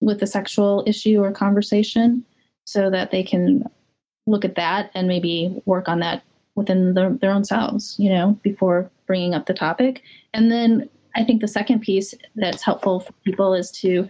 with 0.00 0.20
a 0.20 0.26
sexual 0.26 0.82
issue 0.84 1.22
or 1.22 1.30
conversation 1.30 2.24
so 2.64 2.90
that 2.90 3.12
they 3.12 3.22
can 3.22 3.62
look 4.26 4.44
at 4.44 4.56
that 4.56 4.90
and 4.94 5.06
maybe 5.06 5.62
work 5.64 5.88
on 5.88 6.00
that 6.00 6.24
within 6.56 6.94
their, 6.94 7.10
their 7.14 7.30
own 7.30 7.44
selves, 7.44 7.94
you 8.00 8.10
know, 8.10 8.36
before 8.42 8.90
bringing 9.06 9.32
up 9.32 9.46
the 9.46 9.54
topic. 9.54 10.02
And 10.34 10.50
then 10.50 10.90
I 11.14 11.22
think 11.22 11.40
the 11.40 11.48
second 11.48 11.82
piece 11.82 12.14
that's 12.34 12.62
helpful 12.64 12.98
for 12.98 13.12
people 13.24 13.54
is 13.54 13.70
to 13.82 14.08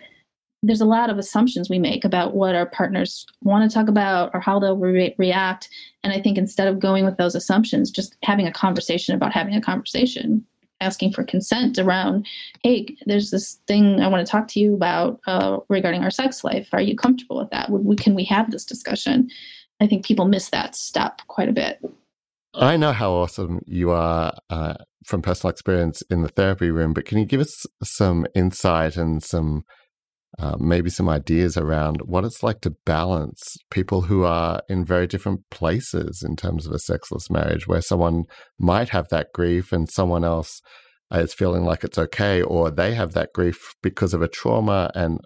there's 0.62 0.80
a 0.80 0.86
lot 0.86 1.10
of 1.10 1.18
assumptions 1.18 1.70
we 1.70 1.78
make 1.78 2.04
about 2.04 2.34
what 2.34 2.54
our 2.54 2.66
partners 2.66 3.26
want 3.42 3.68
to 3.68 3.72
talk 3.72 3.88
about 3.88 4.30
or 4.34 4.40
how 4.40 4.58
they'll 4.58 4.76
re- 4.76 5.14
react. 5.18 5.68
And 6.02 6.12
I 6.12 6.20
think 6.20 6.36
instead 6.36 6.68
of 6.68 6.80
going 6.80 7.04
with 7.04 7.16
those 7.16 7.34
assumptions, 7.34 7.90
just 7.90 8.16
having 8.22 8.46
a 8.46 8.52
conversation 8.52 9.14
about 9.14 9.32
having 9.32 9.54
a 9.54 9.60
conversation 9.60 10.44
asking 10.80 11.12
for 11.12 11.24
consent 11.24 11.78
around, 11.78 12.26
hey, 12.62 12.86
there's 13.06 13.30
this 13.30 13.60
thing 13.66 14.00
I 14.00 14.08
want 14.08 14.24
to 14.24 14.30
talk 14.30 14.48
to 14.48 14.60
you 14.60 14.74
about 14.74 15.20
uh, 15.26 15.58
regarding 15.68 16.02
our 16.02 16.10
sex 16.10 16.44
life. 16.44 16.68
Are 16.72 16.80
you 16.80 16.96
comfortable 16.96 17.38
with 17.38 17.50
that? 17.50 17.70
Would 17.70 17.84
we, 17.84 17.96
can 17.96 18.14
we 18.14 18.24
have 18.24 18.50
this 18.50 18.64
discussion? 18.64 19.28
I 19.80 19.86
think 19.86 20.04
people 20.04 20.24
miss 20.26 20.50
that 20.50 20.74
step 20.74 21.20
quite 21.28 21.48
a 21.48 21.52
bit. 21.52 21.80
I 22.54 22.76
know 22.76 22.92
how 22.92 23.12
awesome 23.12 23.60
you 23.66 23.90
are 23.90 24.32
uh, 24.50 24.74
from 25.04 25.22
personal 25.22 25.50
experience 25.50 26.02
in 26.10 26.22
the 26.22 26.28
therapy 26.28 26.70
room, 26.70 26.92
but 26.92 27.04
can 27.04 27.18
you 27.18 27.26
give 27.26 27.40
us 27.40 27.66
some 27.82 28.26
insight 28.34 28.96
and 28.96 29.22
some 29.22 29.64
uh, 30.38 30.56
maybe 30.58 30.88
some 30.88 31.08
ideas 31.08 31.56
around 31.56 32.00
what 32.02 32.24
it's 32.24 32.42
like 32.42 32.60
to 32.60 32.76
balance 32.86 33.56
people 33.70 34.02
who 34.02 34.22
are 34.22 34.62
in 34.68 34.84
very 34.84 35.06
different 35.06 35.40
places 35.50 36.22
in 36.22 36.36
terms 36.36 36.66
of 36.66 36.72
a 36.72 36.78
sexless 36.78 37.28
marriage, 37.28 37.66
where 37.66 37.82
someone 37.82 38.24
might 38.58 38.90
have 38.90 39.08
that 39.08 39.28
grief 39.34 39.72
and 39.72 39.90
someone 39.90 40.24
else 40.24 40.60
is 41.12 41.34
feeling 41.34 41.64
like 41.64 41.82
it's 41.82 41.98
okay, 41.98 42.42
or 42.42 42.70
they 42.70 42.94
have 42.94 43.12
that 43.12 43.30
grief 43.34 43.74
because 43.82 44.14
of 44.14 44.22
a 44.22 44.28
trauma. 44.28 44.90
And 44.94 45.20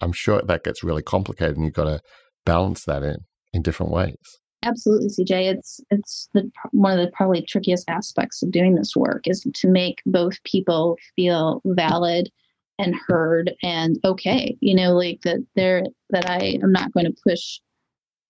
I'm 0.00 0.12
sure 0.12 0.42
that 0.42 0.64
gets 0.64 0.82
really 0.82 1.02
complicated, 1.02 1.56
and 1.56 1.64
you've 1.64 1.74
got 1.74 1.84
to 1.84 2.00
balance 2.44 2.84
that 2.84 3.02
in 3.02 3.18
in 3.52 3.62
different 3.62 3.92
ways. 3.92 4.16
Absolutely, 4.64 5.08
CJ. 5.08 5.54
It's 5.54 5.80
it's 5.90 6.28
the 6.34 6.50
one 6.72 6.98
of 6.98 7.04
the 7.04 7.12
probably 7.12 7.42
trickiest 7.42 7.88
aspects 7.88 8.42
of 8.42 8.50
doing 8.50 8.74
this 8.74 8.96
work 8.96 9.22
is 9.26 9.46
to 9.54 9.68
make 9.68 10.02
both 10.06 10.42
people 10.42 10.96
feel 11.14 11.60
valid 11.64 12.30
and 12.78 12.94
heard 13.06 13.54
and 13.62 13.98
okay. 14.04 14.56
You 14.60 14.74
know, 14.74 14.92
like 14.94 15.22
that 15.22 15.44
they're 15.54 15.84
that 16.10 16.28
I 16.28 16.58
am 16.62 16.72
not 16.72 16.92
going 16.92 17.06
to 17.06 17.22
push 17.26 17.60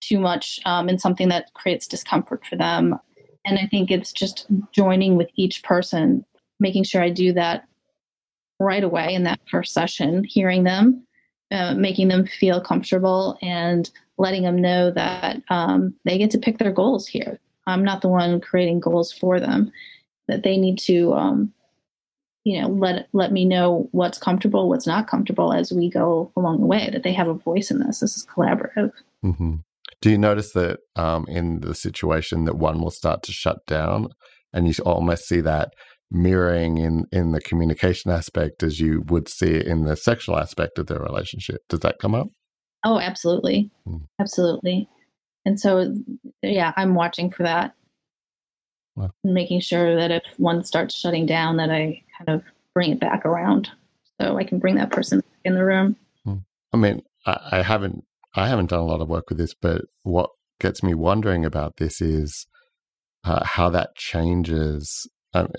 too 0.00 0.18
much 0.20 0.60
um, 0.64 0.88
in 0.88 0.98
something 0.98 1.28
that 1.28 1.52
creates 1.54 1.86
discomfort 1.86 2.44
for 2.46 2.56
them. 2.56 2.96
And 3.44 3.58
I 3.58 3.66
think 3.66 3.90
it's 3.90 4.12
just 4.12 4.46
joining 4.72 5.16
with 5.16 5.28
each 5.36 5.62
person, 5.62 6.24
making 6.60 6.84
sure 6.84 7.02
I 7.02 7.10
do 7.10 7.32
that 7.34 7.66
right 8.58 8.84
away 8.84 9.14
in 9.14 9.24
that 9.24 9.40
first 9.50 9.72
session, 9.72 10.24
hearing 10.24 10.64
them, 10.64 11.06
uh, 11.50 11.74
making 11.74 12.08
them 12.08 12.26
feel 12.26 12.60
comfortable, 12.60 13.38
and 13.42 13.90
letting 14.18 14.42
them 14.42 14.60
know 14.60 14.90
that 14.90 15.42
um, 15.48 15.94
they 16.04 16.18
get 16.18 16.30
to 16.32 16.38
pick 16.38 16.58
their 16.58 16.72
goals 16.72 17.06
here. 17.06 17.38
I'm 17.66 17.84
not 17.84 18.00
the 18.00 18.08
one 18.08 18.40
creating 18.40 18.80
goals 18.80 19.12
for 19.12 19.40
them. 19.40 19.72
That 20.28 20.42
they 20.42 20.56
need 20.56 20.78
to 20.80 21.14
um, 21.14 21.52
you 22.46 22.60
know 22.60 22.68
let 22.68 23.08
let 23.12 23.32
me 23.32 23.44
know 23.44 23.88
what's 23.90 24.18
comfortable 24.18 24.68
what's 24.68 24.86
not 24.86 25.08
comfortable 25.08 25.52
as 25.52 25.72
we 25.72 25.90
go 25.90 26.30
along 26.36 26.60
the 26.60 26.66
way 26.66 26.88
that 26.92 27.02
they 27.02 27.12
have 27.12 27.26
a 27.26 27.34
voice 27.34 27.72
in 27.72 27.80
this 27.80 27.98
this 27.98 28.16
is 28.16 28.24
collaborative 28.24 28.92
mm-hmm. 29.24 29.56
do 30.00 30.10
you 30.10 30.16
notice 30.16 30.52
that 30.52 30.78
um, 30.94 31.26
in 31.28 31.60
the 31.60 31.74
situation 31.74 32.44
that 32.44 32.56
one 32.56 32.80
will 32.80 32.92
start 32.92 33.24
to 33.24 33.32
shut 33.32 33.66
down 33.66 34.08
and 34.52 34.68
you 34.68 34.74
almost 34.84 35.26
see 35.26 35.40
that 35.40 35.74
mirroring 36.12 36.78
in 36.78 37.04
in 37.10 37.32
the 37.32 37.40
communication 37.40 38.12
aspect 38.12 38.62
as 38.62 38.78
you 38.78 39.02
would 39.08 39.28
see 39.28 39.50
it 39.50 39.66
in 39.66 39.82
the 39.82 39.96
sexual 39.96 40.38
aspect 40.38 40.78
of 40.78 40.86
their 40.86 41.00
relationship 41.00 41.62
does 41.68 41.80
that 41.80 41.98
come 41.98 42.14
up 42.14 42.28
oh 42.84 43.00
absolutely 43.00 43.68
mm. 43.88 44.00
absolutely 44.20 44.88
and 45.44 45.58
so 45.58 45.92
yeah 46.42 46.72
i'm 46.76 46.94
watching 46.94 47.28
for 47.28 47.42
that 47.42 47.74
wow. 48.94 49.10
making 49.24 49.58
sure 49.58 49.96
that 49.96 50.12
if 50.12 50.22
one 50.36 50.62
starts 50.62 50.96
shutting 50.96 51.26
down 51.26 51.56
that 51.56 51.70
i 51.70 52.00
kind 52.18 52.28
of 52.28 52.44
bring 52.74 52.92
it 52.92 53.00
back 53.00 53.24
around 53.24 53.70
so 54.20 54.36
I 54.36 54.44
can 54.44 54.58
bring 54.58 54.76
that 54.76 54.90
person 54.90 55.22
in 55.44 55.54
the 55.54 55.64
room. 55.64 55.96
Hmm. 56.24 56.36
I 56.72 56.76
mean, 56.76 57.02
I, 57.24 57.38
I 57.52 57.62
haven't 57.62 58.04
I 58.34 58.48
haven't 58.48 58.70
done 58.70 58.80
a 58.80 58.86
lot 58.86 59.00
of 59.00 59.08
work 59.08 59.30
with 59.30 59.38
this, 59.38 59.54
but 59.54 59.82
what 60.02 60.30
gets 60.60 60.82
me 60.82 60.94
wondering 60.94 61.44
about 61.44 61.78
this 61.78 62.00
is 62.00 62.46
uh, 63.24 63.44
how 63.44 63.70
that 63.70 63.96
changes 63.96 65.08
um, 65.34 65.50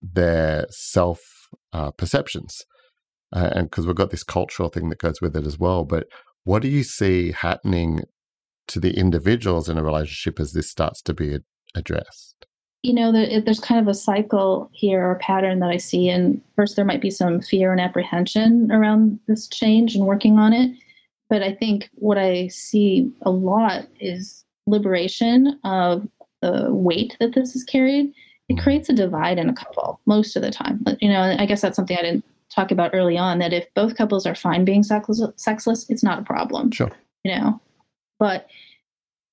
their 0.00 0.66
self 0.70 1.20
uh, 1.72 1.90
perceptions, 1.92 2.64
uh, 3.32 3.50
and 3.52 3.70
because 3.70 3.86
we've 3.86 3.96
got 3.96 4.10
this 4.10 4.24
cultural 4.24 4.68
thing 4.68 4.88
that 4.88 4.98
goes 4.98 5.20
with 5.20 5.36
it 5.36 5.46
as 5.46 5.58
well. 5.58 5.84
But 5.84 6.06
what 6.44 6.62
do 6.62 6.68
you 6.68 6.82
see 6.82 7.32
happening 7.32 8.00
to 8.68 8.80
the 8.80 8.96
individuals 8.98 9.68
in 9.68 9.78
a 9.78 9.82
relationship 9.82 10.40
as 10.40 10.52
this 10.52 10.70
starts 10.70 11.02
to 11.02 11.14
be 11.14 11.38
addressed? 11.74 12.46
You 12.82 12.92
know, 12.92 13.12
there's 13.12 13.60
kind 13.60 13.80
of 13.80 13.86
a 13.86 13.94
cycle 13.94 14.68
here 14.72 15.08
or 15.08 15.14
pattern 15.16 15.60
that 15.60 15.70
I 15.70 15.76
see. 15.76 16.08
And 16.08 16.40
first, 16.56 16.74
there 16.74 16.84
might 16.84 17.00
be 17.00 17.10
some 17.10 17.40
fear 17.40 17.70
and 17.70 17.80
apprehension 17.80 18.72
around 18.72 19.20
this 19.28 19.46
change 19.46 19.94
and 19.94 20.04
working 20.04 20.38
on 20.38 20.52
it. 20.52 20.76
But 21.30 21.42
I 21.42 21.54
think 21.54 21.88
what 21.94 22.18
I 22.18 22.48
see 22.48 23.10
a 23.22 23.30
lot 23.30 23.86
is 24.00 24.44
liberation 24.66 25.60
of 25.64 26.08
the 26.40 26.66
weight 26.72 27.16
that 27.20 27.34
this 27.34 27.54
is 27.54 27.62
carried. 27.62 28.12
It 28.48 28.54
mm-hmm. 28.54 28.64
creates 28.64 28.88
a 28.88 28.92
divide 28.94 29.38
in 29.38 29.48
a 29.48 29.54
couple 29.54 30.00
most 30.06 30.34
of 30.34 30.42
the 30.42 30.50
time. 30.50 30.78
But, 30.82 31.00
you 31.00 31.08
know, 31.08 31.36
I 31.38 31.46
guess 31.46 31.60
that's 31.60 31.76
something 31.76 31.96
I 31.96 32.02
didn't 32.02 32.24
talk 32.50 32.72
about 32.72 32.90
early 32.94 33.16
on 33.16 33.38
that 33.38 33.52
if 33.52 33.72
both 33.74 33.96
couples 33.96 34.26
are 34.26 34.34
fine 34.34 34.64
being 34.64 34.82
sexless, 34.82 35.22
sexless 35.36 35.88
it's 35.88 36.02
not 36.02 36.18
a 36.18 36.22
problem. 36.22 36.72
Sure. 36.72 36.90
You 37.22 37.36
know, 37.36 37.60
but 38.18 38.48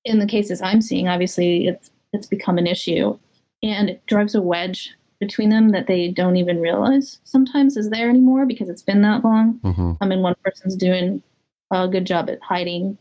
in 0.04 0.20
the 0.20 0.26
cases 0.26 0.62
I'm 0.62 0.80
seeing, 0.80 1.08
obviously 1.08 1.66
it's 1.66 1.90
it's 2.12 2.26
become 2.26 2.56
an 2.56 2.66
issue 2.66 3.18
and 3.62 3.90
it 3.90 4.06
drives 4.06 4.34
a 4.34 4.42
wedge 4.42 4.94
between 5.18 5.50
them 5.50 5.70
that 5.70 5.86
they 5.86 6.08
don't 6.08 6.36
even 6.36 6.60
realize 6.60 7.20
sometimes 7.24 7.76
is 7.76 7.90
there 7.90 8.08
anymore 8.08 8.46
because 8.46 8.68
it's 8.68 8.82
been 8.82 9.02
that 9.02 9.22
long. 9.22 9.60
Mm-hmm. 9.62 9.92
I 10.00 10.06
mean, 10.06 10.22
one 10.22 10.34
person's 10.42 10.76
doing 10.76 11.22
a 11.70 11.86
good 11.86 12.06
job 12.06 12.30
at 12.30 12.42
hiding 12.42 12.96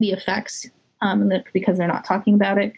the 0.00 0.12
effects 0.12 0.68
um, 1.02 1.30
because 1.52 1.78
they're 1.78 1.86
not 1.86 2.04
talking 2.04 2.34
about 2.34 2.58
it. 2.58 2.72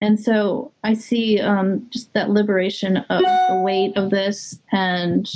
And 0.00 0.20
so 0.20 0.72
I 0.84 0.94
see 0.94 1.40
um, 1.40 1.86
just 1.90 2.12
that 2.12 2.30
liberation 2.30 2.98
of 2.98 3.22
the 3.22 3.60
weight 3.64 3.96
of 3.96 4.10
this 4.10 4.60
and 4.72 5.30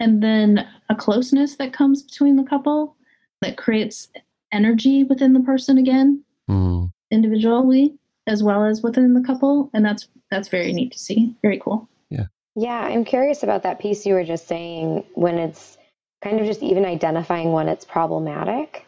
and 0.00 0.22
then 0.22 0.68
a 0.90 0.94
closeness 0.94 1.56
that 1.56 1.72
comes 1.72 2.02
between 2.02 2.36
the 2.36 2.42
couple 2.42 2.96
that 3.40 3.56
creates 3.56 4.08
energy 4.52 5.04
within 5.04 5.32
the 5.32 5.40
person 5.40 5.78
again 5.78 6.22
mm. 6.50 6.90
individually 7.10 7.94
as 8.26 8.42
well 8.42 8.64
as 8.64 8.82
within 8.82 9.14
the 9.14 9.22
couple 9.22 9.70
and 9.74 9.84
that's 9.84 10.08
that's 10.30 10.48
very 10.48 10.72
neat 10.72 10.92
to 10.92 10.98
see. 10.98 11.34
Very 11.42 11.58
cool. 11.58 11.88
Yeah. 12.10 12.26
Yeah 12.56 12.80
i'm 12.80 13.04
curious 13.04 13.42
about 13.42 13.62
that 13.64 13.80
piece 13.80 14.06
you 14.06 14.14
were 14.14 14.24
just 14.24 14.46
saying 14.46 15.04
when 15.14 15.38
it's 15.38 15.76
kind 16.22 16.40
of 16.40 16.46
just 16.46 16.62
even 16.62 16.84
identifying 16.84 17.52
when 17.52 17.68
it's 17.68 17.84
problematic 17.84 18.86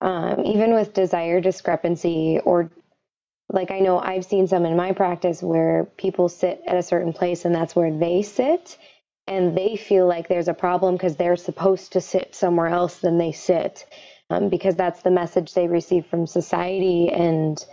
um, 0.00 0.44
even 0.44 0.74
with 0.74 0.92
desire 0.92 1.40
discrepancy 1.40 2.40
or 2.44 2.70
like 3.50 3.70
i 3.70 3.80
know 3.80 3.98
i've 3.98 4.24
seen 4.24 4.46
some 4.46 4.66
in 4.66 4.76
my 4.76 4.92
practice 4.92 5.42
where 5.42 5.84
people 5.96 6.28
sit 6.28 6.60
at 6.66 6.76
a 6.76 6.82
certain 6.82 7.12
place 7.12 7.44
and 7.44 7.54
that's 7.54 7.74
where 7.74 7.96
they 7.96 8.22
sit 8.22 8.76
and 9.26 9.56
they 9.56 9.76
feel 9.76 10.06
like 10.06 10.28
there's 10.28 10.48
a 10.48 10.54
problem 10.54 10.94
because 10.94 11.16
they're 11.16 11.36
supposed 11.36 11.92
to 11.92 12.00
sit 12.00 12.34
somewhere 12.34 12.66
else 12.66 12.98
than 12.98 13.16
they 13.16 13.32
sit 13.32 13.86
um, 14.30 14.48
because 14.48 14.76
that's 14.76 15.02
the 15.02 15.10
message 15.10 15.54
they 15.54 15.68
receive 15.68 16.06
from 16.06 16.26
society 16.26 17.08
and 17.10 17.64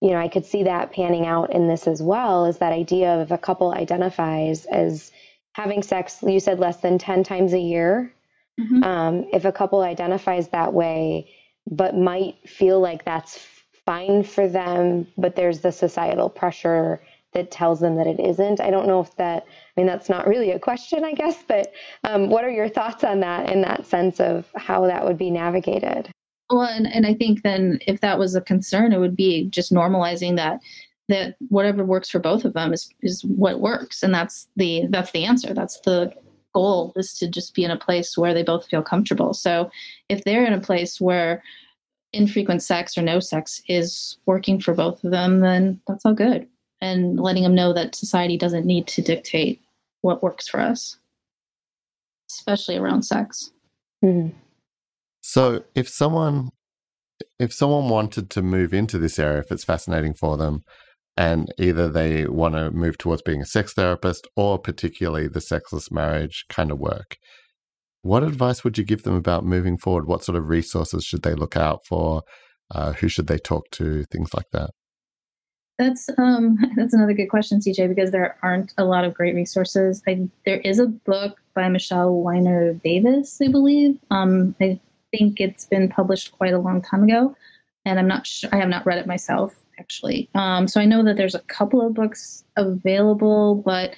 you 0.00 0.10
know, 0.10 0.18
I 0.18 0.28
could 0.28 0.46
see 0.46 0.62
that 0.64 0.92
panning 0.92 1.26
out 1.26 1.52
in 1.52 1.66
this 1.66 1.86
as 1.86 2.02
well 2.02 2.46
is 2.46 2.58
that 2.58 2.72
idea 2.72 3.20
of 3.20 3.32
a 3.32 3.38
couple 3.38 3.72
identifies 3.72 4.64
as 4.66 5.10
having 5.52 5.82
sex, 5.82 6.22
you 6.22 6.38
said 6.38 6.60
less 6.60 6.78
than 6.78 6.98
10 6.98 7.24
times 7.24 7.52
a 7.52 7.58
year. 7.58 8.12
Mm-hmm. 8.60 8.82
Um, 8.82 9.26
if 9.32 9.44
a 9.44 9.52
couple 9.52 9.82
identifies 9.82 10.48
that 10.48 10.72
way, 10.72 11.30
but 11.70 11.96
might 11.96 12.48
feel 12.48 12.80
like 12.80 13.04
that's 13.04 13.44
fine 13.84 14.22
for 14.22 14.48
them, 14.48 15.06
but 15.16 15.34
there's 15.34 15.60
the 15.60 15.72
societal 15.72 16.28
pressure 16.28 17.00
that 17.32 17.50
tells 17.50 17.80
them 17.80 17.96
that 17.96 18.06
it 18.06 18.20
isn't. 18.20 18.60
I 18.60 18.70
don't 18.70 18.86
know 18.86 19.00
if 19.00 19.14
that, 19.16 19.44
I 19.46 19.80
mean, 19.80 19.86
that's 19.86 20.08
not 20.08 20.26
really 20.26 20.50
a 20.52 20.58
question, 20.58 21.04
I 21.04 21.12
guess, 21.12 21.42
but 21.46 21.72
um, 22.04 22.30
what 22.30 22.44
are 22.44 22.50
your 22.50 22.68
thoughts 22.68 23.04
on 23.04 23.20
that 23.20 23.50
in 23.50 23.60
that 23.62 23.86
sense 23.86 24.20
of 24.20 24.46
how 24.56 24.86
that 24.86 25.04
would 25.04 25.18
be 25.18 25.30
navigated? 25.30 26.10
Well, 26.50 26.62
and, 26.62 26.86
and 26.86 27.06
I 27.06 27.14
think 27.14 27.42
then 27.42 27.78
if 27.86 28.00
that 28.00 28.18
was 28.18 28.34
a 28.34 28.40
concern, 28.40 28.92
it 28.92 29.00
would 29.00 29.16
be 29.16 29.46
just 29.50 29.72
normalizing 29.72 30.36
that 30.36 30.60
that 31.08 31.36
whatever 31.48 31.84
works 31.84 32.10
for 32.10 32.18
both 32.18 32.44
of 32.44 32.52
them 32.52 32.72
is 32.72 32.90
is 33.02 33.24
what 33.24 33.60
works, 33.60 34.02
and 34.02 34.12
that's 34.12 34.48
the 34.56 34.86
that's 34.90 35.10
the 35.12 35.24
answer. 35.24 35.54
That's 35.54 35.80
the 35.80 36.12
goal 36.54 36.92
is 36.96 37.14
to 37.18 37.28
just 37.28 37.54
be 37.54 37.64
in 37.64 37.70
a 37.70 37.78
place 37.78 38.16
where 38.16 38.34
they 38.34 38.42
both 38.42 38.66
feel 38.66 38.82
comfortable. 38.82 39.34
So 39.34 39.70
if 40.08 40.24
they're 40.24 40.44
in 40.44 40.54
a 40.54 40.60
place 40.60 41.00
where 41.00 41.42
infrequent 42.12 42.62
sex 42.62 42.96
or 42.96 43.02
no 43.02 43.20
sex 43.20 43.62
is 43.68 44.16
working 44.26 44.60
for 44.60 44.74
both 44.74 45.04
of 45.04 45.10
them, 45.10 45.40
then 45.40 45.80
that's 45.86 46.06
all 46.06 46.14
good. 46.14 46.48
And 46.80 47.20
letting 47.20 47.42
them 47.42 47.54
know 47.54 47.72
that 47.74 47.94
society 47.94 48.38
doesn't 48.38 48.64
need 48.64 48.86
to 48.88 49.02
dictate 49.02 49.60
what 50.00 50.22
works 50.22 50.48
for 50.48 50.60
us, 50.60 50.96
especially 52.30 52.76
around 52.76 53.02
sex. 53.02 53.52
Mm-hmm. 54.02 54.34
So 55.28 55.62
if 55.74 55.90
someone 55.90 56.48
if 57.38 57.52
someone 57.52 57.90
wanted 57.90 58.30
to 58.30 58.40
move 58.40 58.72
into 58.72 58.98
this 58.98 59.18
area, 59.18 59.40
if 59.40 59.52
it's 59.52 59.62
fascinating 59.62 60.14
for 60.14 60.38
them, 60.38 60.62
and 61.18 61.52
either 61.58 61.86
they 61.90 62.26
want 62.26 62.54
to 62.54 62.70
move 62.70 62.96
towards 62.96 63.20
being 63.20 63.42
a 63.42 63.46
sex 63.46 63.74
therapist 63.74 64.26
or 64.36 64.58
particularly 64.58 65.28
the 65.28 65.42
sexless 65.42 65.90
marriage 65.90 66.46
kind 66.48 66.70
of 66.70 66.78
work, 66.78 67.18
what 68.00 68.22
advice 68.22 68.64
would 68.64 68.78
you 68.78 68.84
give 68.84 69.02
them 69.02 69.14
about 69.14 69.44
moving 69.44 69.76
forward? 69.76 70.06
What 70.06 70.24
sort 70.24 70.38
of 70.38 70.48
resources 70.48 71.04
should 71.04 71.24
they 71.24 71.34
look 71.34 71.58
out 71.58 71.80
for? 71.86 72.22
Uh, 72.74 72.94
who 72.94 73.10
should 73.10 73.26
they 73.26 73.38
talk 73.38 73.64
to? 73.72 74.04
Things 74.04 74.32
like 74.32 74.48
that. 74.52 74.70
That's 75.78 76.08
um, 76.16 76.56
that's 76.76 76.94
another 76.94 77.12
good 77.12 77.28
question, 77.28 77.60
CJ, 77.60 77.94
because 77.94 78.12
there 78.12 78.38
aren't 78.42 78.72
a 78.78 78.84
lot 78.86 79.04
of 79.04 79.12
great 79.12 79.34
resources. 79.34 80.02
I, 80.08 80.26
there 80.46 80.60
is 80.60 80.78
a 80.78 80.86
book 80.86 81.36
by 81.54 81.68
Michele 81.68 82.14
Weiner-Davis, 82.14 83.38
I 83.42 83.48
believe. 83.48 83.98
Um, 84.10 84.54
I 84.58 84.80
think 85.10 85.40
it's 85.40 85.66
been 85.66 85.88
published 85.88 86.32
quite 86.32 86.54
a 86.54 86.58
long 86.58 86.82
time 86.82 87.04
ago, 87.04 87.36
and 87.84 87.98
I'm 87.98 88.08
not 88.08 88.26
sure. 88.26 88.50
I 88.52 88.56
have 88.56 88.68
not 88.68 88.86
read 88.86 88.98
it 88.98 89.06
myself 89.06 89.54
actually. 89.78 90.28
Um, 90.34 90.68
so 90.68 90.80
I 90.80 90.84
know 90.84 91.04
that 91.04 91.16
there's 91.16 91.34
a 91.34 91.40
couple 91.40 91.86
of 91.86 91.94
books 91.94 92.44
available, 92.56 93.56
but 93.56 93.94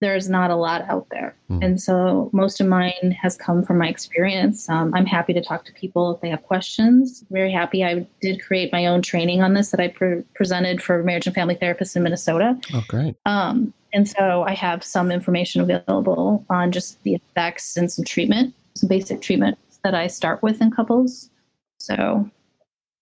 there's 0.00 0.28
not 0.28 0.50
a 0.50 0.56
lot 0.56 0.82
out 0.82 1.08
there. 1.10 1.34
Mm. 1.50 1.64
And 1.64 1.82
so 1.82 2.30
most 2.32 2.60
of 2.60 2.68
mine 2.68 3.16
has 3.20 3.36
come 3.36 3.64
from 3.64 3.78
my 3.78 3.88
experience. 3.88 4.68
Um, 4.68 4.94
I'm 4.94 5.06
happy 5.06 5.32
to 5.32 5.40
talk 5.40 5.64
to 5.64 5.72
people 5.72 6.14
if 6.14 6.20
they 6.20 6.28
have 6.28 6.42
questions. 6.44 7.24
Very 7.30 7.50
happy. 7.50 7.84
I 7.84 8.06
did 8.20 8.40
create 8.40 8.72
my 8.72 8.86
own 8.86 9.02
training 9.02 9.42
on 9.42 9.54
this 9.54 9.70
that 9.72 9.80
I 9.80 9.88
pre- 9.88 10.22
presented 10.34 10.80
for 10.82 11.02
marriage 11.02 11.26
and 11.26 11.34
family 11.34 11.56
therapists 11.56 11.96
in 11.96 12.04
Minnesota. 12.04 12.56
Oh, 12.72 12.84
great. 12.86 13.16
Um, 13.26 13.74
and 13.92 14.08
so 14.08 14.44
I 14.46 14.54
have 14.54 14.84
some 14.84 15.10
information 15.10 15.62
available 15.62 16.44
on 16.48 16.70
just 16.70 17.02
the 17.02 17.14
effects 17.14 17.76
and 17.76 17.90
some 17.90 18.04
treatment, 18.04 18.54
some 18.74 18.88
basic 18.88 19.20
treatment 19.20 19.58
that 19.84 19.94
I 19.94 20.06
start 20.06 20.42
with 20.42 20.60
in 20.60 20.70
couples. 20.70 21.30
So 21.78 22.28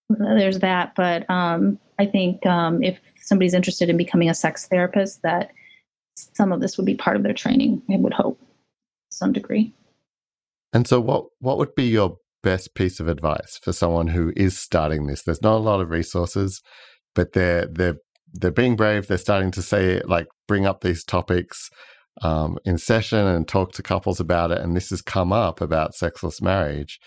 there's 0.08 0.60
that. 0.60 0.94
But 0.94 1.28
um, 1.30 1.78
I 1.98 2.06
think 2.06 2.44
um, 2.46 2.82
if 2.82 2.98
somebody's 3.22 3.54
interested 3.54 3.88
in 3.88 3.96
becoming 3.96 4.28
a 4.28 4.34
sex 4.34 4.66
therapist, 4.68 5.22
that 5.22 5.52
some 6.16 6.52
of 6.52 6.60
this 6.60 6.76
would 6.76 6.86
be 6.86 6.94
part 6.94 7.16
of 7.16 7.22
their 7.22 7.34
training, 7.34 7.82
I 7.90 7.96
would 7.96 8.14
hope, 8.14 8.40
some 9.10 9.32
degree. 9.32 9.74
And 10.72 10.86
so, 10.86 11.00
what 11.00 11.26
what 11.40 11.58
would 11.58 11.74
be 11.74 11.84
your 11.84 12.18
best 12.42 12.74
piece 12.74 13.00
of 13.00 13.08
advice 13.08 13.58
for 13.62 13.72
someone 13.72 14.08
who 14.08 14.32
is 14.36 14.58
starting 14.58 15.06
this? 15.06 15.22
There's 15.22 15.42
not 15.42 15.56
a 15.56 15.58
lot 15.58 15.80
of 15.80 15.90
resources, 15.90 16.62
but 17.14 17.32
they're 17.32 17.66
they're 17.66 17.96
they're 18.32 18.50
being 18.50 18.76
brave. 18.76 19.06
They're 19.06 19.18
starting 19.18 19.50
to 19.52 19.62
say 19.62 20.00
like 20.04 20.26
bring 20.46 20.66
up 20.66 20.80
these 20.80 21.04
topics 21.04 21.70
um, 22.22 22.58
in 22.64 22.78
session 22.78 23.26
and 23.26 23.46
talk 23.46 23.72
to 23.72 23.82
couples 23.82 24.20
about 24.20 24.50
it. 24.50 24.58
And 24.58 24.76
this 24.76 24.90
has 24.90 25.02
come 25.02 25.32
up 25.32 25.60
about 25.60 25.94
sexless 25.94 26.40
marriage. 26.40 26.98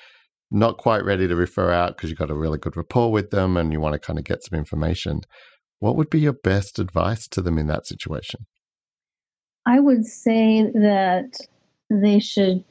Not 0.52 0.78
quite 0.78 1.06
ready 1.06 1.28
to 1.28 1.36
refer 1.36 1.72
out 1.72 1.96
because 1.96 2.10
you've 2.10 2.20
got 2.20 2.32
a 2.32 2.36
really 2.36 2.58
good 2.58 2.76
rapport 2.76 3.12
with 3.12 3.30
them 3.30 3.58
and 3.58 3.72
you 3.72 3.80
want 3.80 3.94
to 3.94 4.00
kind 4.00 4.18
of 4.18 4.26
get 4.26 4.44
some 4.44 4.58
information. 4.58 5.22
What 5.80 5.96
would 5.96 6.10
be 6.10 6.20
your 6.20 6.34
best 6.34 6.80
advice 6.80 7.28
to 7.30 7.42
them 7.42 7.58
in 7.58 7.68
that 7.68 7.86
situation? 7.86 8.46
I 9.66 9.80
would 9.80 10.06
say 10.06 10.64
that 10.74 11.38
they 11.90 12.20
should 12.20 12.64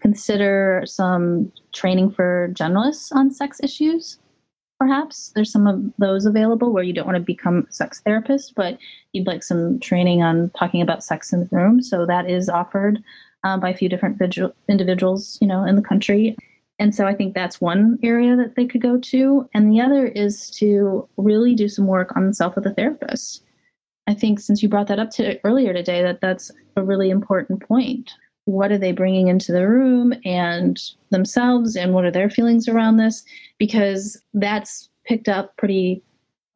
consider 0.00 0.82
some 0.86 1.52
training 1.72 2.10
for 2.10 2.50
generalists 2.52 3.12
on 3.12 3.30
sex 3.30 3.60
issues. 3.62 4.18
Perhaps 4.78 5.32
there's 5.34 5.50
some 5.50 5.66
of 5.66 5.82
those 5.98 6.24
available 6.24 6.72
where 6.72 6.84
you 6.84 6.92
don't 6.92 7.06
want 7.06 7.16
to 7.16 7.22
become 7.22 7.66
a 7.68 7.72
sex 7.72 8.00
therapist, 8.00 8.54
but 8.54 8.78
you'd 9.12 9.26
like 9.26 9.42
some 9.42 9.80
training 9.80 10.22
on 10.22 10.50
talking 10.56 10.80
about 10.80 11.02
sex 11.02 11.32
in 11.32 11.40
the 11.40 11.48
room. 11.50 11.82
So 11.82 12.06
that 12.06 12.30
is 12.30 12.48
offered 12.48 13.02
um, 13.42 13.60
by 13.60 13.70
a 13.70 13.76
few 13.76 13.88
different 13.88 14.20
individuals, 14.68 15.38
you 15.40 15.48
know, 15.48 15.64
in 15.64 15.74
the 15.74 15.82
country. 15.82 16.36
And 16.78 16.94
so 16.94 17.06
I 17.06 17.14
think 17.14 17.34
that's 17.34 17.60
one 17.60 17.98
area 18.04 18.36
that 18.36 18.54
they 18.54 18.66
could 18.66 18.80
go 18.80 18.98
to. 18.98 19.48
And 19.52 19.72
the 19.72 19.80
other 19.80 20.06
is 20.06 20.48
to 20.52 21.08
really 21.16 21.54
do 21.54 21.68
some 21.68 21.86
work 21.86 22.16
on 22.16 22.28
the 22.28 22.34
self 22.34 22.56
of 22.56 22.62
the 22.62 22.72
therapist. 22.72 23.42
I 24.06 24.14
think 24.14 24.38
since 24.38 24.62
you 24.62 24.68
brought 24.68 24.86
that 24.86 25.00
up 25.00 25.10
to 25.12 25.40
earlier 25.44 25.72
today, 25.72 26.02
that 26.02 26.20
that's 26.20 26.52
a 26.76 26.82
really 26.82 27.10
important 27.10 27.66
point. 27.66 28.12
What 28.48 28.72
are 28.72 28.78
they 28.78 28.92
bringing 28.92 29.28
into 29.28 29.52
the 29.52 29.68
room 29.68 30.14
and 30.24 30.80
themselves, 31.10 31.76
and 31.76 31.92
what 31.92 32.06
are 32.06 32.10
their 32.10 32.30
feelings 32.30 32.66
around 32.66 32.96
this? 32.96 33.22
Because 33.58 34.20
that's 34.32 34.88
picked 35.04 35.28
up 35.28 35.54
pretty, 35.58 36.02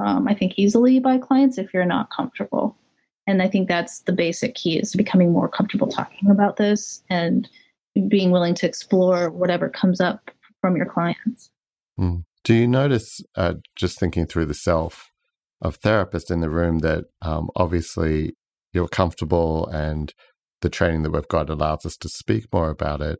um, 0.00 0.26
I 0.26 0.34
think, 0.34 0.54
easily 0.56 1.00
by 1.00 1.18
clients 1.18 1.58
if 1.58 1.74
you're 1.74 1.84
not 1.84 2.08
comfortable. 2.10 2.74
And 3.26 3.42
I 3.42 3.48
think 3.48 3.68
that's 3.68 4.00
the 4.00 4.12
basic 4.12 4.54
key 4.54 4.78
is 4.78 4.94
becoming 4.94 5.32
more 5.32 5.48
comfortable 5.48 5.86
talking 5.86 6.30
about 6.30 6.56
this 6.56 7.02
and 7.10 7.46
being 8.08 8.30
willing 8.30 8.54
to 8.54 8.66
explore 8.66 9.30
whatever 9.30 9.68
comes 9.68 10.00
up 10.00 10.30
from 10.62 10.76
your 10.76 10.86
clients. 10.86 11.50
Mm. 12.00 12.24
Do 12.42 12.54
you 12.54 12.66
notice, 12.66 13.20
uh, 13.36 13.54
just 13.76 14.00
thinking 14.00 14.26
through 14.26 14.46
the 14.46 14.54
self, 14.54 15.12
of 15.60 15.76
therapist 15.76 16.30
in 16.30 16.40
the 16.40 16.50
room 16.50 16.80
that 16.80 17.04
um, 17.20 17.50
obviously 17.54 18.34
you're 18.72 18.88
comfortable 18.88 19.68
and 19.68 20.12
the 20.62 20.70
training 20.70 21.02
that 21.02 21.12
we've 21.12 21.28
got 21.28 21.50
allows 21.50 21.84
us 21.84 21.96
to 21.98 22.08
speak 22.08 22.46
more 22.52 22.70
about 22.70 23.00
it. 23.00 23.18